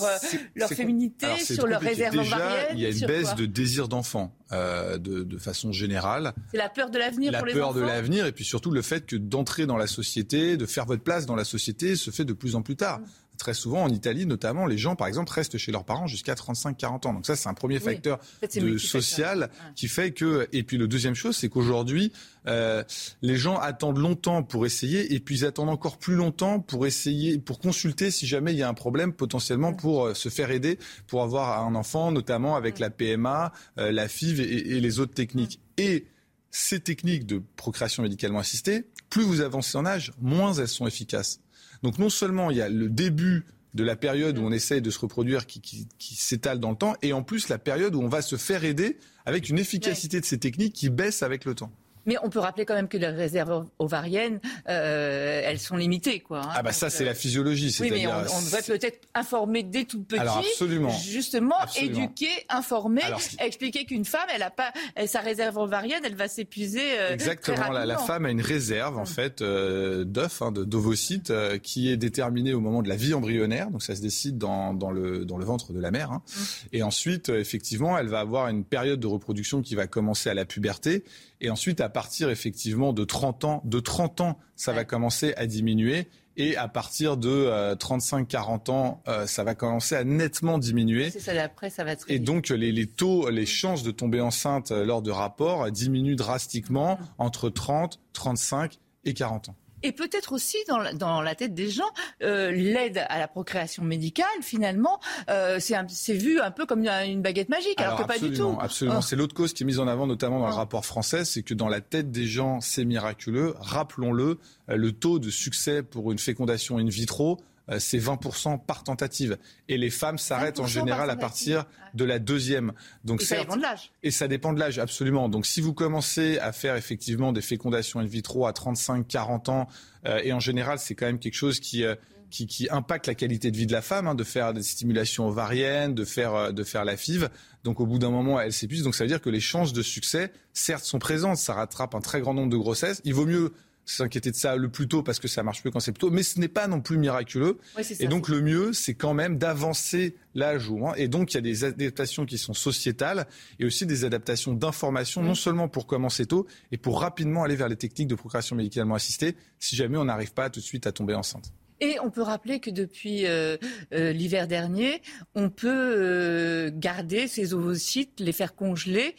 leur 0.53 0.69
féminité, 0.69 1.25
sur 1.39 1.65
leur 1.65 1.81
réserve 1.81 2.15
ovarienne. 2.15 2.67
Il 2.73 2.79
y 2.81 2.85
a 2.85 2.89
une 2.89 3.07
baisse 3.07 3.33
de 3.33 3.47
désir 3.47 3.87
d'enfant 3.87 4.35
euh, 4.51 4.97
de, 4.97 5.21
de, 5.21 5.37
façon 5.37 5.71
générale. 5.71 6.33
C'est 6.49 6.57
la 6.57 6.69
peur 6.69 6.89
de 6.89 6.97
l'avenir 6.97 7.38
pour 7.39 7.47
les 7.47 7.53
enfants. 7.53 7.59
La 7.59 7.73
peur 7.73 7.81
de 7.81 7.81
l'avenir 7.81 8.25
et 8.25 8.31
puis 8.31 8.45
surtout 8.45 8.71
le 8.71 8.81
fait 8.81 9.05
que 9.05 9.15
d'entrer 9.15 9.65
dans 9.65 9.77
la 9.77 9.87
société, 9.87 10.57
de 10.57 10.65
faire 10.65 10.85
votre 10.85 11.03
place 11.03 11.25
dans 11.25 11.35
la 11.35 11.45
société, 11.45 11.95
se 11.95 12.11
fait 12.11 12.25
de 12.25 12.33
plus 12.33 12.55
en 12.55 12.61
plus 12.61 12.75
tard. 12.75 12.99
Très 13.39 13.53
souvent, 13.53 13.83
en 13.83 13.89
Italie 13.89 14.25
notamment, 14.25 14.65
les 14.65 14.77
gens, 14.77 14.97
par 14.97 15.07
exemple, 15.07 15.31
restent 15.31 15.57
chez 15.57 15.71
leurs 15.71 15.85
parents 15.85 16.07
jusqu'à 16.07 16.33
35-40 16.33 17.07
ans. 17.07 17.13
Donc 17.13 17.25
ça, 17.25 17.37
c'est 17.37 17.47
un 17.47 17.53
premier 17.53 17.79
facteur 17.79 18.19
de 18.53 18.77
social 18.77 19.49
qui 19.75 19.87
fait 19.87 20.11
que... 20.11 20.49
Et 20.51 20.63
puis 20.63 20.77
le 20.77 20.89
deuxième 20.89 21.15
chose, 21.15 21.37
c'est 21.37 21.47
qu'aujourd'hui, 21.47 22.11
euh, 22.47 22.83
les 23.21 23.37
gens 23.37 23.57
attendent 23.57 23.97
longtemps 23.97 24.43
pour 24.43 24.65
essayer 24.65 25.13
et 25.13 25.21
puis 25.21 25.37
ils 25.37 25.45
attendent 25.45 25.69
encore 25.69 25.99
plus 25.99 26.15
longtemps 26.15 26.59
pour 26.59 26.85
essayer, 26.85 27.37
pour 27.37 27.59
consulter 27.59 28.11
si 28.11 28.27
jamais 28.27 28.51
il 28.51 28.57
y 28.57 28.63
a 28.63 28.67
un 28.67 28.73
problème 28.73 29.13
potentiellement 29.13 29.71
pour 29.71 30.07
euh, 30.07 30.13
se 30.13 30.27
faire 30.27 30.51
aider 30.51 30.77
pour 31.07 31.23
avoir 31.23 31.65
un 31.65 31.75
enfant, 31.75 32.11
notamment 32.11 32.57
avec 32.57 32.77
la 32.77 32.89
PMA, 32.89 33.53
euh, 33.77 33.93
la 33.93 34.09
FIV 34.09 34.41
et, 34.41 34.75
et, 34.75 34.81
les 34.81 34.99
autres 34.99 35.13
techniques. 35.13 35.61
Et 35.77 36.07
ces 36.51 36.79
techniques 36.79 37.25
de 37.25 37.41
procréation 37.55 38.03
médicalement 38.03 38.39
assistée, 38.39 38.85
plus 39.09 39.23
vous 39.23 39.41
avancez 39.41 39.77
en 39.77 39.85
âge, 39.85 40.11
moins 40.19 40.53
elles 40.53 40.67
sont 40.67 40.87
efficaces. 40.87 41.39
Donc 41.83 41.97
non 41.99 42.09
seulement 42.09 42.51
il 42.51 42.57
y 42.57 42.61
a 42.61 42.69
le 42.69 42.89
début 42.89 43.45
de 43.73 43.83
la 43.83 43.95
période 43.95 44.37
où 44.37 44.41
on 44.41 44.51
essaye 44.51 44.81
de 44.81 44.89
se 44.89 44.99
reproduire 44.99 45.45
qui, 45.45 45.61
qui, 45.61 46.15
s'étale 46.15 46.59
dans 46.59 46.71
le 46.71 46.75
temps, 46.75 46.95
et 47.01 47.13
en 47.13 47.21
plus 47.21 47.49
la 47.49 47.59
période 47.59 47.95
où 47.95 48.01
on 48.01 48.07
va 48.07 48.21
se 48.21 48.35
faire 48.35 48.63
aider 48.63 48.97
avec 49.25 49.49
une 49.49 49.59
efficacité 49.59 50.19
de 50.19 50.25
ces 50.25 50.39
techniques 50.39 50.73
qui 50.73 50.89
baisse 50.89 51.21
avec 51.21 51.45
le 51.45 51.53
temps. 51.53 51.71
Mais 52.05 52.15
on 52.23 52.29
peut 52.29 52.39
rappeler 52.39 52.65
quand 52.65 52.75
même 52.75 52.87
que 52.87 52.97
les 52.97 53.07
réserves 53.07 53.65
ovariennes, 53.77 54.39
euh, 54.67 55.41
elles 55.43 55.59
sont 55.59 55.75
limitées. 55.75 56.19
Quoi, 56.19 56.41
hein. 56.41 56.53
ah 56.55 56.63
bah 56.63 56.71
ça, 56.71 56.89
c'est 56.89 57.05
la 57.05 57.13
physiologie. 57.13 57.75
Oui, 57.79 57.91
mais 57.91 58.07
on, 58.07 58.11
on 58.11 58.41
devrait 58.41 58.61
peut-être 58.61 59.07
informer 59.13 59.63
dès 59.63 59.85
tout 59.85 60.03
petit. 60.03 60.19
Alors 60.19 60.39
absolument. 60.39 60.89
Justement, 60.89 61.55
éduquer, 61.79 62.29
informer, 62.49 63.01
expliquer 63.39 63.85
qu'une 63.85 64.05
femme, 64.05 64.27
elle 64.33 64.43
a 64.43 64.49
pas 64.51 64.71
sa 65.07 65.19
réserve 65.21 65.57
ovarienne, 65.57 66.01
elle 66.05 66.15
va 66.15 66.27
s'épuiser. 66.27 66.99
Euh, 66.99 67.13
Exactement. 67.13 67.71
la, 67.71 67.85
la, 67.85 67.97
femme 67.97 68.25
a 68.25 68.31
une 68.31 68.41
réserve 68.41 68.97
en 68.97 69.05
fait 69.05 69.41
euh, 69.41 70.03
d'œufs, 70.03 70.41
hein, 70.41 70.51
d'ovocytes, 70.51 71.29
euh, 71.29 71.57
qui 71.57 71.89
est 71.89 71.97
déterminée 71.97 72.53
au 72.53 72.59
moment 72.59 72.81
de 72.81 72.89
la 72.89 72.95
vie 72.95 73.13
embryonnaire. 73.13 73.69
Donc 73.71 73.83
ça 73.83 73.95
se 73.95 74.01
décide 74.01 74.37
dans, 74.37 74.73
dans, 74.73 74.91
le, 74.91 75.25
dans 75.25 75.37
le 75.37 75.45
ventre 75.45 75.73
de 75.73 75.79
la 75.79 75.91
mère. 75.91 76.11
Hein. 76.11 76.21
Mmh. 76.25 76.41
Et 76.73 76.83
ensuite, 76.83 77.29
effectivement, 77.29 77.97
elle 77.97 78.07
va 78.07 78.19
avoir 78.19 78.47
une 78.47 78.63
période 78.63 78.99
de 78.99 79.07
reproduction 79.07 79.61
qui 79.61 79.75
va 79.75 79.87
commencer 79.87 80.29
à 80.29 80.33
la 80.33 80.45
puberté 80.45 81.03
et 81.41 81.49
ensuite, 81.49 81.79
à 81.79 81.88
partir 81.89 82.29
effectivement 82.29 82.93
de 82.93 83.03
30 83.03 83.43
ans, 83.43 83.61
de 83.65 83.79
30 83.79 84.21
ans, 84.21 84.39
ça 84.55 84.73
va 84.73 84.85
commencer 84.85 85.33
à 85.37 85.45
diminuer. 85.45 86.07
Et 86.37 86.55
à 86.55 86.69
partir 86.69 87.17
de 87.17 87.75
35-40 87.75 88.69
euh, 88.69 88.71
ans, 88.71 89.03
euh, 89.09 89.27
ça 89.27 89.43
va 89.43 89.55
commencer 89.55 89.95
à 89.95 90.05
nettement 90.05 90.57
diminuer. 90.57 91.09
Ça, 91.09 91.33
après, 91.43 91.69
ça 91.69 91.83
va 91.83 91.95
et 92.07 92.19
donc 92.19 92.47
les, 92.47 92.71
les, 92.71 92.87
taux, 92.87 93.29
les 93.29 93.45
chances 93.45 93.83
de 93.83 93.91
tomber 93.91 94.21
enceinte 94.21 94.71
euh, 94.71 94.85
lors 94.85 95.01
de 95.01 95.11
rapports 95.11 95.69
diminuent 95.69 96.15
drastiquement 96.15 96.97
entre 97.17 97.49
30, 97.49 97.99
35 98.13 98.79
et 99.03 99.13
40 99.13 99.49
ans. 99.49 99.55
Et 99.83 99.91
peut-être 99.91 100.33
aussi 100.33 100.57
dans 100.67 100.77
la, 100.77 100.93
dans 100.93 101.21
la, 101.21 101.35
tête 101.35 101.53
des 101.53 101.69
gens, 101.69 101.89
euh, 102.21 102.51
l'aide 102.51 103.05
à 103.09 103.19
la 103.19 103.27
procréation 103.27 103.83
médicale, 103.83 104.27
finalement, 104.41 104.99
euh, 105.29 105.59
c'est 105.59 106.13
vu 106.13 106.39
un 106.39 106.51
peu 106.51 106.65
comme 106.65 106.85
une 106.85 107.21
baguette 107.21 107.49
magique, 107.49 107.79
alors, 107.79 107.97
que 107.97 108.03
pas 108.03 108.19
du 108.19 108.31
tout. 108.31 108.57
Absolument, 108.59 108.99
oh. 108.99 109.01
c'est 109.01 109.15
l'autre 109.15 109.33
cause 109.33 109.53
qui 109.53 109.63
est 109.63 109.65
mise 109.65 109.79
en 109.79 109.87
avant, 109.87 110.07
notamment 110.07 110.39
dans 110.39 110.47
le 110.47 110.53
oh. 110.53 110.57
rapport 110.57 110.85
français, 110.85 111.25
c'est 111.25 111.43
que 111.43 111.53
dans 111.53 111.69
la 111.69 111.81
tête 111.81 112.11
des 112.11 112.25
gens, 112.25 112.61
c'est 112.61 112.85
miraculeux. 112.85 113.55
Rappelons-le, 113.59 114.39
euh, 114.69 114.75
le 114.75 114.91
taux 114.91 115.19
de 115.19 115.29
succès 115.29 115.83
pour 115.83 116.11
une 116.11 116.19
fécondation 116.19 116.77
in 116.77 116.87
vitro 116.87 117.39
c'est 117.77 117.99
20% 117.99 118.65
par 118.65 118.83
tentative. 118.83 119.37
Et 119.67 119.77
les 119.77 119.89
femmes 119.89 120.17
s'arrêtent 120.17 120.59
en 120.59 120.65
général 120.65 121.09
à 121.09 121.15
partir 121.15 121.65
de 121.93 122.03
la 122.03 122.19
deuxième. 122.19 122.73
Donc, 123.03 123.21
et 123.21 123.25
ça 123.25 123.37
dépend 123.37 123.57
de 123.57 123.61
l'âge. 123.61 123.91
Et 124.03 124.11
ça 124.11 124.27
dépend 124.27 124.53
de 124.53 124.59
l'âge, 124.59 124.79
absolument. 124.79 125.29
Donc 125.29 125.45
si 125.45 125.61
vous 125.61 125.73
commencez 125.73 126.39
à 126.39 126.51
faire 126.51 126.75
effectivement 126.75 127.31
des 127.31 127.41
fécondations 127.41 127.99
in 127.99 128.05
vitro 128.05 128.47
à 128.47 128.53
35, 128.53 129.07
40 129.07 129.49
ans, 129.49 129.67
euh, 130.05 130.21
et 130.23 130.33
en 130.33 130.39
général 130.39 130.79
c'est 130.79 130.95
quand 130.95 131.05
même 131.05 131.19
quelque 131.19 131.35
chose 131.35 131.59
qui... 131.59 131.83
Euh, 131.83 131.95
qui, 132.31 132.45
qui, 132.45 132.67
impacte 132.69 133.07
la 133.07 133.15
qualité 133.15 133.49
de 133.49 133.57
vie 133.57 133.65
de 133.65 133.71
la 133.71 133.81
femme, 133.81 134.07
hein, 134.07 134.13
de 134.13 134.23
faire 134.23 134.53
des 134.53 134.61
stimulations 134.61 135.27
ovariennes, 135.27 135.95
de 135.95 136.05
faire, 136.05 136.53
de 136.53 136.63
faire 136.63 136.85
la 136.85 136.95
FIV. 136.95 137.27
Donc 137.63 137.79
au 137.79 137.87
bout 137.87 137.97
d'un 137.97 138.11
moment, 138.11 138.39
elle 138.39 138.53
s'épuise. 138.53 138.83
Donc 138.83 138.93
ça 138.93 139.03
veut 139.03 139.07
dire 139.07 139.19
que 139.19 139.31
les 139.31 139.39
chances 139.39 139.73
de 139.73 139.81
succès, 139.81 140.31
certes, 140.53 140.83
sont 140.83 140.99
présentes. 140.99 141.37
Ça 141.37 141.55
rattrape 141.55 141.95
un 141.95 142.01
très 142.01 142.21
grand 142.21 142.35
nombre 142.35 142.51
de 142.51 142.57
grossesses. 142.57 143.01
Il 143.03 143.15
vaut 143.15 143.25
mieux 143.25 143.51
s'inquiéter 143.89 144.31
de 144.31 144.35
ça 144.35 144.55
le 144.55 144.69
plus 144.69 144.87
tôt 144.87 145.03
parce 145.03 145.19
que 145.19 145.27
ça 145.27 145.43
marche 145.43 145.61
plus 145.61 145.71
quand 145.71 145.79
c'est 145.79 145.91
plus 145.91 145.99
tôt, 145.99 146.11
mais 146.11 146.23
ce 146.23 146.39
n'est 146.39 146.47
pas 146.47 146.67
non 146.67 146.81
plus 146.81 146.97
miraculeux. 146.97 147.57
et 147.99 148.07
donc 148.07 148.29
le 148.29 148.41
mieux, 148.41 148.73
c'est 148.73 148.93
quand 148.93 149.13
même 149.13 149.37
d'avancer 149.37 150.15
l'âge. 150.35 150.69
Hein. 150.69 150.93
Et 150.97 151.07
donc 151.07 151.33
il 151.33 151.35
y 151.35 151.37
a 151.37 151.41
des 151.41 151.63
adaptations 151.63 152.25
qui 152.25 152.37
sont 152.37 152.53
sociétales 152.53 153.27
et 153.59 153.65
aussi 153.65 153.85
des 153.85 154.05
adaptations 154.05 154.53
d'information, 154.53 155.21
non 155.21 155.35
seulement 155.35 155.67
pour 155.67 155.87
commencer 155.87 156.25
tôt, 156.25 156.45
et 156.71 156.77
pour 156.77 157.01
rapidement 157.01 157.43
aller 157.43 157.55
vers 157.55 157.69
les 157.69 157.75
techniques 157.75 158.07
de 158.07 158.15
procréation 158.15 158.55
médicalement 158.55 158.95
assistée, 158.95 159.35
si 159.59 159.75
jamais 159.75 159.97
on 159.97 160.05
n'arrive 160.05 160.33
pas 160.33 160.49
tout 160.49 160.59
de 160.59 160.65
suite 160.65 160.85
à 160.87 160.91
tomber 160.91 161.15
enceinte. 161.15 161.51
Et 161.81 161.97
on 162.03 162.09
peut 162.09 162.21
rappeler 162.21 162.59
que 162.59 162.69
depuis 162.69 163.25
euh, 163.25 163.57
euh, 163.93 164.11
l'hiver 164.11 164.47
dernier, 164.47 165.01
on 165.33 165.49
peut 165.49 165.69
euh, 165.69 166.71
garder 166.73 167.27
ces 167.27 167.53
ovocytes, 167.53 168.19
les 168.19 168.33
faire 168.33 168.55
congeler 168.55 169.15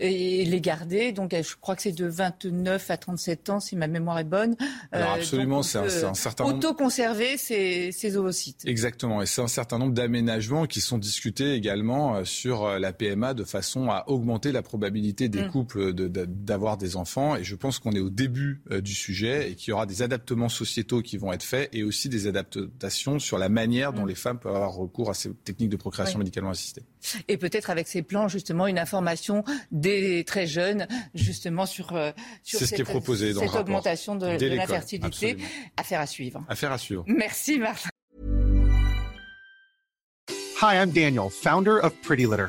et 0.00 0.44
les 0.44 0.60
garder. 0.60 1.12
Donc 1.12 1.32
je 1.32 1.56
crois 1.60 1.76
que 1.76 1.82
c'est 1.82 1.92
de 1.92 2.06
29 2.06 2.90
à 2.90 2.96
37 2.96 3.50
ans, 3.50 3.60
si 3.60 3.76
ma 3.76 3.86
mémoire 3.86 4.18
est 4.18 4.24
bonne. 4.24 4.56
Alors 4.90 5.12
absolument, 5.12 5.62
c'est 5.62 5.78
un, 5.78 5.84
un, 5.84 6.14
certain 6.14 6.44
nombre... 6.44 6.56
Auto-conserver 6.56 7.36
ces, 7.36 7.92
ces, 7.92 8.16
ovocytes. 8.16 8.64
Exactement, 8.66 9.22
et 9.22 9.26
c'est 9.26 9.42
un 9.42 9.48
certain 9.48 9.78
nombre 9.78 9.94
d'aménagements 9.94 10.66
qui 10.66 10.80
sont 10.80 10.98
discutés 10.98 11.52
également 11.54 12.24
sur 12.24 12.78
la 12.78 12.92
PMA 12.92 13.34
de 13.34 13.44
façon 13.44 13.90
à 13.90 14.04
augmenter 14.08 14.52
la 14.52 14.62
probabilité 14.62 15.28
des 15.28 15.42
mm. 15.42 15.50
couples 15.50 15.92
d'avoir 15.92 16.76
de, 16.76 16.84
des 16.84 16.96
enfants. 16.96 17.36
Et 17.36 17.44
je 17.44 17.54
pense 17.54 17.78
qu'on 17.78 17.92
est 17.92 18.00
au 18.00 18.10
début 18.10 18.62
du 18.70 18.94
sujet 18.94 19.50
et 19.50 19.54
qu'il 19.54 19.70
y 19.70 19.72
aura 19.72 19.86
des 19.86 20.02
adaptements 20.02 20.48
sociétaux 20.48 21.02
qui 21.02 21.11
qui 21.12 21.18
vont 21.18 21.30
être 21.30 21.42
faits 21.42 21.68
et 21.74 21.82
aussi 21.82 22.08
des 22.08 22.26
adaptations 22.26 23.18
sur 23.18 23.36
la 23.36 23.50
manière 23.50 23.92
dont 23.92 24.04
mm. 24.04 24.08
les 24.08 24.14
femmes 24.14 24.38
peuvent 24.38 24.54
avoir 24.54 24.72
recours 24.72 25.10
à 25.10 25.14
ces 25.14 25.30
techniques 25.34 25.68
de 25.68 25.76
procréation 25.76 26.18
médicalement 26.18 26.48
assistée. 26.48 26.84
Et 27.28 27.36
peut-être 27.36 27.68
avec 27.68 27.86
ces 27.86 28.00
plans, 28.00 28.28
justement, 28.28 28.66
une 28.66 28.78
information 28.78 29.44
des 29.70 30.24
très 30.24 30.46
jeunes, 30.46 30.88
justement, 31.14 31.66
sur, 31.66 31.94
euh, 31.94 32.12
sur 32.42 32.60
cette, 32.60 32.68
ce 32.70 32.74
qui 32.76 32.80
est 32.80 32.84
proposé 32.84 33.34
dans 33.34 33.42
cette 33.42 33.54
augmentation 33.54 34.14
de, 34.16 34.38
de 34.38 34.46
la 34.46 34.66
fertilité. 34.66 35.36
Affaire 35.76 36.00
à 36.00 36.06
suivre. 36.06 36.42
Affaire 36.48 36.72
à 36.72 36.78
suivre. 36.78 37.04
Merci, 37.06 37.58
Martin. 37.58 37.90
Hi, 40.62 40.76
I'm 40.76 40.92
Daniel, 40.92 41.28
founder 41.28 41.78
of 41.78 41.92
Pretty 42.00 42.24
Litter. 42.24 42.48